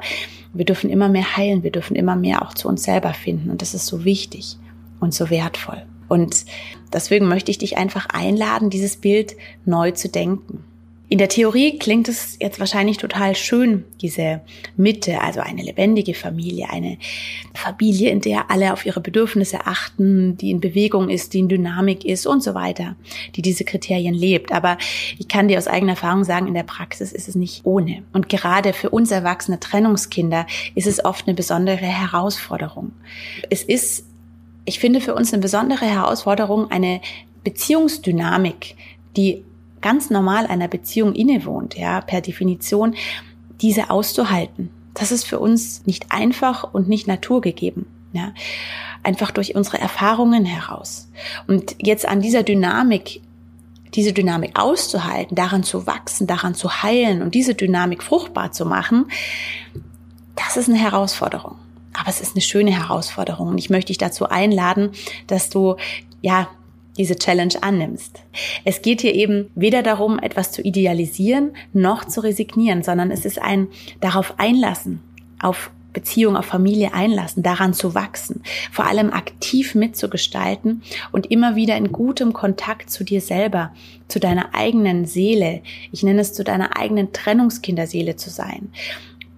wir 0.53 0.63
dürfen 0.63 0.89
immer 0.89 1.09
mehr 1.09 1.35
heilen. 1.35 1.63
Wir 1.63 1.71
dürfen 1.71 1.97
immer 1.97 2.15
mehr 2.15 2.43
auch 2.43 2.53
zu 2.53 2.69
uns 2.69 2.83
selber 2.83 3.13
finden. 3.13 3.49
Und 3.49 3.61
das 3.61 3.73
ist 3.73 3.87
so 3.87 4.05
wichtig 4.05 4.57
und 5.01 5.13
so 5.13 5.29
wertvoll. 5.29 5.85
Und 6.07 6.45
deswegen 6.93 7.27
möchte 7.27 7.51
ich 7.51 7.57
dich 7.57 7.75
einfach 7.75 8.07
einladen, 8.13 8.69
dieses 8.69 8.95
Bild 8.95 9.35
neu 9.65 9.91
zu 9.91 10.07
denken. 10.07 10.63
In 11.11 11.17
der 11.17 11.27
Theorie 11.27 11.77
klingt 11.77 12.07
es 12.07 12.37
jetzt 12.39 12.61
wahrscheinlich 12.61 12.95
total 12.95 13.35
schön, 13.35 13.83
diese 14.01 14.39
Mitte, 14.77 15.19
also 15.19 15.41
eine 15.41 15.61
lebendige 15.61 16.13
Familie, 16.13 16.69
eine 16.69 16.99
Familie, 17.53 18.11
in 18.11 18.21
der 18.21 18.49
alle 18.49 18.71
auf 18.71 18.85
ihre 18.85 19.01
Bedürfnisse 19.01 19.67
achten, 19.67 20.37
die 20.37 20.51
in 20.51 20.61
Bewegung 20.61 21.09
ist, 21.09 21.33
die 21.33 21.39
in 21.39 21.49
Dynamik 21.49 22.05
ist 22.05 22.25
und 22.25 22.41
so 22.41 22.53
weiter, 22.53 22.95
die 23.35 23.41
diese 23.41 23.65
Kriterien 23.65 24.13
lebt. 24.13 24.53
Aber 24.53 24.77
ich 25.19 25.27
kann 25.27 25.49
dir 25.49 25.57
aus 25.57 25.67
eigener 25.67 25.91
Erfahrung 25.91 26.23
sagen, 26.23 26.47
in 26.47 26.53
der 26.53 26.63
Praxis 26.63 27.11
ist 27.11 27.27
es 27.27 27.35
nicht 27.35 27.65
ohne. 27.65 28.03
Und 28.13 28.29
gerade 28.29 28.71
für 28.71 28.89
uns 28.89 29.11
erwachsene 29.11 29.59
Trennungskinder 29.59 30.47
ist 30.75 30.87
es 30.87 31.03
oft 31.03 31.27
eine 31.27 31.35
besondere 31.35 31.87
Herausforderung. 31.87 32.93
Es 33.49 33.63
ist, 33.63 34.05
ich 34.63 34.79
finde, 34.79 35.01
für 35.01 35.13
uns 35.13 35.33
eine 35.33 35.41
besondere 35.41 35.87
Herausforderung, 35.87 36.71
eine 36.71 37.01
Beziehungsdynamik, 37.43 38.77
die 39.17 39.43
ganz 39.81 40.09
normal 40.09 40.47
einer 40.47 40.67
Beziehung 40.67 41.13
innewohnt, 41.13 41.77
ja, 41.77 42.01
per 42.01 42.21
Definition, 42.21 42.95
diese 43.61 43.89
auszuhalten. 43.89 44.69
Das 44.93 45.11
ist 45.11 45.23
für 45.23 45.39
uns 45.39 45.85
nicht 45.85 46.07
einfach 46.09 46.73
und 46.73 46.87
nicht 46.87 47.07
naturgegeben, 47.07 47.85
ja. 48.13 48.33
Einfach 49.03 49.31
durch 49.31 49.55
unsere 49.55 49.79
Erfahrungen 49.79 50.45
heraus. 50.45 51.09
Und 51.47 51.75
jetzt 51.79 52.07
an 52.07 52.21
dieser 52.21 52.43
Dynamik 52.43 53.21
diese 53.93 54.13
Dynamik 54.13 54.57
auszuhalten, 54.59 55.35
daran 55.35 55.63
zu 55.63 55.85
wachsen, 55.85 56.27
daran 56.27 56.55
zu 56.55 56.83
heilen 56.83 57.21
und 57.21 57.35
diese 57.35 57.55
Dynamik 57.55 58.03
fruchtbar 58.03 58.51
zu 58.51 58.65
machen, 58.65 59.07
das 60.35 60.57
ist 60.57 60.69
eine 60.69 60.77
Herausforderung. 60.77 61.55
Aber 61.93 62.09
es 62.09 62.21
ist 62.21 62.35
eine 62.35 62.41
schöne 62.41 62.71
Herausforderung 62.71 63.49
und 63.49 63.57
ich 63.57 63.69
möchte 63.69 63.87
dich 63.87 63.97
dazu 63.97 64.29
einladen, 64.29 64.91
dass 65.27 65.49
du 65.49 65.75
ja 66.21 66.47
diese 66.97 67.15
Challenge 67.15 67.53
annimmst. 67.61 68.23
Es 68.65 68.81
geht 68.81 69.01
hier 69.01 69.13
eben 69.13 69.49
weder 69.55 69.83
darum, 69.83 70.19
etwas 70.19 70.51
zu 70.51 70.61
idealisieren 70.61 71.51
noch 71.73 72.05
zu 72.05 72.21
resignieren, 72.21 72.83
sondern 72.83 73.11
es 73.11 73.25
ist 73.25 73.41
ein 73.41 73.67
darauf 73.99 74.35
einlassen, 74.37 75.01
auf 75.41 75.71
Beziehung, 75.93 76.37
auf 76.37 76.45
Familie 76.45 76.93
einlassen, 76.93 77.43
daran 77.43 77.73
zu 77.73 77.95
wachsen, 77.95 78.43
vor 78.71 78.85
allem 78.85 79.11
aktiv 79.11 79.75
mitzugestalten 79.75 80.83
und 81.11 81.29
immer 81.31 81.55
wieder 81.55 81.75
in 81.75 81.91
gutem 81.91 82.33
Kontakt 82.33 82.89
zu 82.89 83.03
dir 83.03 83.21
selber, 83.21 83.73
zu 84.07 84.19
deiner 84.19 84.53
eigenen 84.53 85.05
Seele, 85.05 85.61
ich 85.91 86.03
nenne 86.03 86.21
es 86.21 86.33
zu 86.33 86.43
deiner 86.43 86.77
eigenen 86.77 87.11
Trennungskinderseele 87.11 88.15
zu 88.15 88.29
sein 88.29 88.69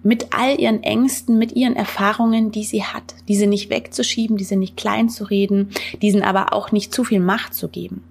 mit 0.04 0.32
all 0.32 0.60
ihren 0.60 0.82
Ängsten, 0.82 1.38
mit 1.38 1.52
ihren 1.52 1.74
Erfahrungen, 1.74 2.52
die 2.52 2.64
sie 2.64 2.84
hat, 2.84 3.14
diese 3.26 3.46
nicht 3.46 3.70
wegzuschieben, 3.70 4.36
diese 4.36 4.56
nicht 4.56 4.76
klein 4.76 5.08
zu 5.08 5.24
reden, 5.24 5.70
diesen 6.02 6.22
aber 6.22 6.52
auch 6.52 6.70
nicht 6.70 6.94
zu 6.94 7.04
viel 7.04 7.20
Macht 7.20 7.54
zu 7.54 7.68
geben. 7.68 8.04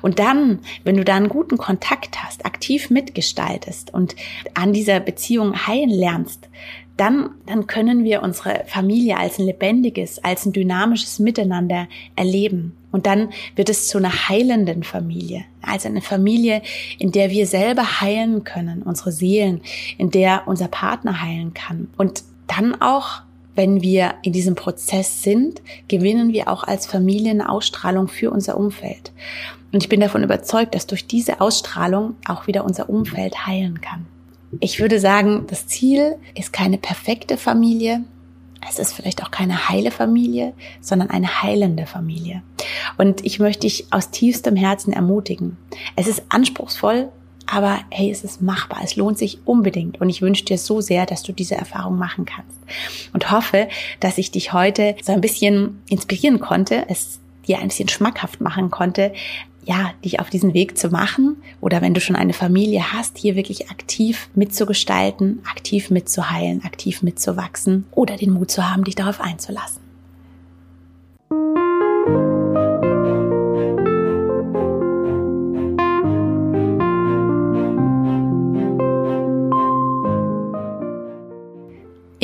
Und 0.00 0.18
dann, 0.18 0.60
wenn 0.84 0.96
du 0.96 1.04
da 1.04 1.14
einen 1.14 1.28
guten 1.28 1.56
Kontakt 1.56 2.22
hast, 2.22 2.44
aktiv 2.44 2.90
mitgestaltest 2.90 3.92
und 3.94 4.16
an 4.54 4.72
dieser 4.72 4.98
Beziehung 5.00 5.66
heilen 5.66 5.90
lernst, 5.90 6.48
dann, 6.96 7.30
dann 7.46 7.66
können 7.66 8.04
wir 8.04 8.22
unsere 8.22 8.64
Familie 8.66 9.18
als 9.18 9.38
ein 9.38 9.46
lebendiges, 9.46 10.22
als 10.22 10.46
ein 10.46 10.52
dynamisches 10.52 11.18
Miteinander 11.18 11.88
erleben. 12.16 12.76
Und 12.92 13.06
dann 13.06 13.30
wird 13.56 13.68
es 13.68 13.88
zu 13.88 13.98
einer 13.98 14.28
heilenden 14.28 14.84
Familie. 14.84 15.44
Also 15.62 15.88
eine 15.88 16.02
Familie, 16.02 16.62
in 16.98 17.10
der 17.10 17.30
wir 17.30 17.46
selber 17.46 18.00
heilen 18.00 18.44
können, 18.44 18.82
unsere 18.82 19.10
Seelen, 19.10 19.62
in 19.98 20.10
der 20.10 20.42
unser 20.46 20.68
Partner 20.68 21.22
heilen 21.22 21.54
kann. 21.54 21.88
Und 21.96 22.22
dann 22.46 22.80
auch, 22.80 23.22
wenn 23.54 23.82
wir 23.82 24.14
in 24.22 24.32
diesem 24.32 24.54
Prozess 24.54 25.22
sind, 25.22 25.62
gewinnen 25.88 26.32
wir 26.32 26.48
auch 26.48 26.64
als 26.64 26.86
Familie 26.86 27.30
eine 27.30 27.48
Ausstrahlung 27.48 28.08
für 28.08 28.30
unser 28.30 28.56
Umfeld. 28.56 29.12
Und 29.72 29.82
ich 29.82 29.88
bin 29.88 30.00
davon 30.00 30.22
überzeugt, 30.22 30.74
dass 30.74 30.86
durch 30.86 31.06
diese 31.06 31.40
Ausstrahlung 31.40 32.16
auch 32.26 32.46
wieder 32.46 32.64
unser 32.64 32.90
Umfeld 32.90 33.46
heilen 33.46 33.80
kann. 33.80 34.06
Ich 34.60 34.80
würde 34.80 35.00
sagen, 35.00 35.46
das 35.48 35.66
Ziel 35.66 36.16
ist 36.34 36.52
keine 36.52 36.76
perfekte 36.76 37.38
Familie. 37.38 38.04
Es 38.68 38.78
ist 38.78 38.92
vielleicht 38.92 39.22
auch 39.22 39.30
keine 39.30 39.68
heile 39.68 39.90
Familie, 39.90 40.54
sondern 40.80 41.10
eine 41.10 41.42
heilende 41.42 41.86
Familie. 41.86 42.42
Und 42.96 43.24
ich 43.24 43.38
möchte 43.38 43.62
dich 43.62 43.86
aus 43.90 44.10
tiefstem 44.10 44.56
Herzen 44.56 44.92
ermutigen. 44.92 45.56
Es 45.96 46.06
ist 46.06 46.22
anspruchsvoll, 46.28 47.10
aber 47.46 47.80
hey, 47.90 48.10
es 48.10 48.24
ist 48.24 48.40
machbar. 48.40 48.80
Es 48.82 48.96
lohnt 48.96 49.18
sich 49.18 49.40
unbedingt. 49.44 50.00
Und 50.00 50.08
ich 50.08 50.22
wünsche 50.22 50.44
dir 50.44 50.58
so 50.58 50.80
sehr, 50.80 51.06
dass 51.06 51.22
du 51.22 51.32
diese 51.32 51.56
Erfahrung 51.56 51.98
machen 51.98 52.24
kannst. 52.24 52.56
Und 53.12 53.30
hoffe, 53.30 53.68
dass 54.00 54.18
ich 54.18 54.30
dich 54.30 54.52
heute 54.52 54.96
so 55.02 55.12
ein 55.12 55.20
bisschen 55.20 55.82
inspirieren 55.88 56.40
konnte, 56.40 56.86
es 56.88 57.20
dir 57.46 57.58
ein 57.58 57.68
bisschen 57.68 57.88
schmackhaft 57.88 58.40
machen 58.40 58.70
konnte, 58.70 59.12
ja, 59.64 59.92
dich 60.04 60.20
auf 60.20 60.30
diesen 60.30 60.54
Weg 60.54 60.76
zu 60.76 60.88
machen 60.88 61.36
oder 61.60 61.80
wenn 61.80 61.94
du 61.94 62.00
schon 62.00 62.16
eine 62.16 62.32
Familie 62.32 62.92
hast, 62.92 63.16
hier 63.16 63.36
wirklich 63.36 63.70
aktiv 63.70 64.28
mitzugestalten, 64.34 65.40
aktiv 65.48 65.90
mitzuheilen, 65.90 66.64
aktiv 66.64 67.02
mitzuwachsen 67.02 67.86
oder 67.92 68.16
den 68.16 68.32
Mut 68.32 68.50
zu 68.50 68.68
haben, 68.68 68.84
dich 68.84 68.96
darauf 68.96 69.20
einzulassen. 69.20 69.82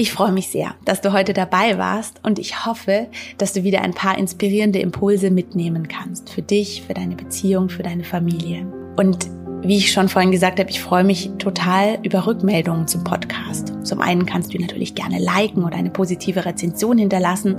Ich 0.00 0.12
freue 0.12 0.30
mich 0.30 0.46
sehr, 0.46 0.76
dass 0.84 1.00
du 1.00 1.12
heute 1.12 1.32
dabei 1.32 1.76
warst 1.76 2.20
und 2.22 2.38
ich 2.38 2.64
hoffe, 2.64 3.08
dass 3.36 3.52
du 3.52 3.64
wieder 3.64 3.82
ein 3.82 3.94
paar 3.94 4.16
inspirierende 4.16 4.78
Impulse 4.78 5.28
mitnehmen 5.28 5.88
kannst. 5.88 6.30
Für 6.30 6.40
dich, 6.40 6.84
für 6.86 6.94
deine 6.94 7.16
Beziehung, 7.16 7.68
für 7.68 7.82
deine 7.82 8.04
Familie. 8.04 8.64
Und 8.96 9.28
wie 9.62 9.76
ich 9.76 9.90
schon 9.90 10.08
vorhin 10.08 10.30
gesagt 10.30 10.60
habe, 10.60 10.70
ich 10.70 10.80
freue 10.80 11.02
mich 11.02 11.32
total 11.38 11.98
über 12.04 12.28
Rückmeldungen 12.28 12.86
zum 12.86 13.02
Podcast. 13.02 13.74
Zum 13.82 14.00
einen 14.00 14.24
kannst 14.24 14.54
du 14.54 14.58
natürlich 14.60 14.94
gerne 14.94 15.18
liken 15.18 15.64
oder 15.64 15.74
eine 15.74 15.90
positive 15.90 16.44
Rezension 16.44 16.96
hinterlassen. 16.96 17.56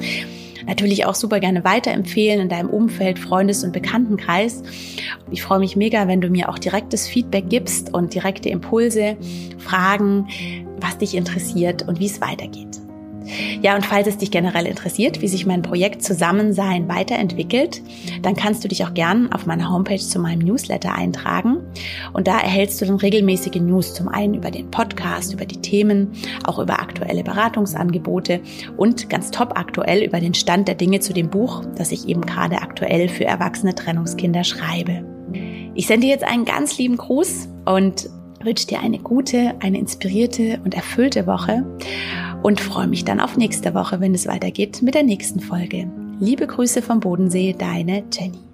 Natürlich 0.66 1.06
auch 1.06 1.16
super 1.16 1.42
gerne 1.42 1.66
weiterempfehlen 1.66 2.40
in 2.40 2.48
deinem 2.48 2.70
Umfeld, 2.70 3.20
Freundes- 3.20 3.66
und 3.66 3.74
Bekanntenkreis. 3.74 4.64
Ich 5.30 5.44
freue 5.44 5.60
mich 5.60 5.76
mega, 5.76 6.08
wenn 6.08 6.22
du 6.22 6.30
mir 6.30 6.48
auch 6.48 6.58
direktes 6.58 7.06
Feedback 7.06 7.50
gibst 7.50 7.94
und 7.94 8.14
direkte 8.14 8.48
Impulse, 8.48 9.18
Fragen, 9.58 10.28
was 10.82 10.98
dich 10.98 11.16
interessiert 11.16 11.88
und 11.88 12.00
wie 12.00 12.08
es 12.08 12.22
weitergeht. 12.22 12.80
Ja, 13.62 13.76
und 13.76 13.86
falls 13.86 14.08
es 14.08 14.18
dich 14.18 14.32
generell 14.32 14.66
interessiert, 14.66 15.22
wie 15.22 15.28
sich 15.28 15.46
mein 15.46 15.62
Projekt 15.62 16.04
Zusammensein 16.04 16.88
weiterentwickelt, 16.88 17.82
dann 18.22 18.36
kannst 18.36 18.64
du 18.64 18.68
dich 18.68 18.84
auch 18.86 18.94
gern 18.94 19.32
auf 19.32 19.46
meiner 19.46 19.72
Homepage 19.72 20.00
zu 20.00 20.20
meinem 20.20 20.40
Newsletter 20.40 20.94
eintragen. 20.94 21.58
Und 22.14 22.28
da 22.28 22.40
erhältst 22.40 22.82
du 22.82 22.86
dann 22.86 22.96
regelmäßige 22.96 23.62
News, 23.62 23.94
zum 23.94 24.08
einen 24.08 24.36
über 24.36 24.52
den 24.52 24.72
Podcast, 24.72 25.34
über 25.34 25.46
die 25.46 25.62
Themen, 25.62 26.12
auch 26.46 26.60
über 26.60 26.80
aktuelle 26.80 27.24
Beratungsangebote 27.24 28.42
und 28.78 29.10
ganz 29.10 29.32
top 29.32 29.58
aktuell 29.58 30.04
über 30.04 30.20
den 30.20 30.34
Stand 30.34 30.68
der 30.68 30.76
Dinge 30.76 31.00
zu 31.00 31.14
dem 31.14 31.30
Buch, 31.30 31.64
das 31.76 31.92
ich 31.92 32.08
eben 32.08 32.22
gerade 32.22 32.62
aktuell 32.62 33.10
für 33.10 33.26
erwachsene 33.26 33.76
Trennungskinder 33.76 34.44
schreibe. 34.44 35.04
Ich 35.76 35.88
sende 35.88 36.08
dir 36.08 36.14
jetzt 36.14 36.24
einen 36.24 36.46
ganz 36.46 36.78
lieben 36.78 36.98
Gruß 36.98 37.48
und 37.66 38.10
wünsche 38.42 38.68
dir 38.68 38.80
eine 38.80 39.00
gute, 39.00 39.56
eine 39.60 39.78
inspirierte 39.78 40.60
und 40.64 40.74
erfüllte 40.74 41.28
Woche 41.28 41.66
und 42.42 42.60
freue 42.60 42.88
mich 42.88 43.06
dann 43.06 43.20
auf 43.20 43.38
nächste 43.38 43.74
Woche, 43.74 44.00
wenn 44.00 44.14
es 44.14 44.28
weitergeht 44.28 44.82
mit 44.82 44.96
der 44.96 45.04
nächsten 45.04 45.40
Folge. 45.40 45.90
Liebe 46.20 46.48
Grüße 46.48 46.82
vom 46.82 47.00
Bodensee, 47.00 47.56
deine 47.58 48.04
Jenny. 48.12 48.49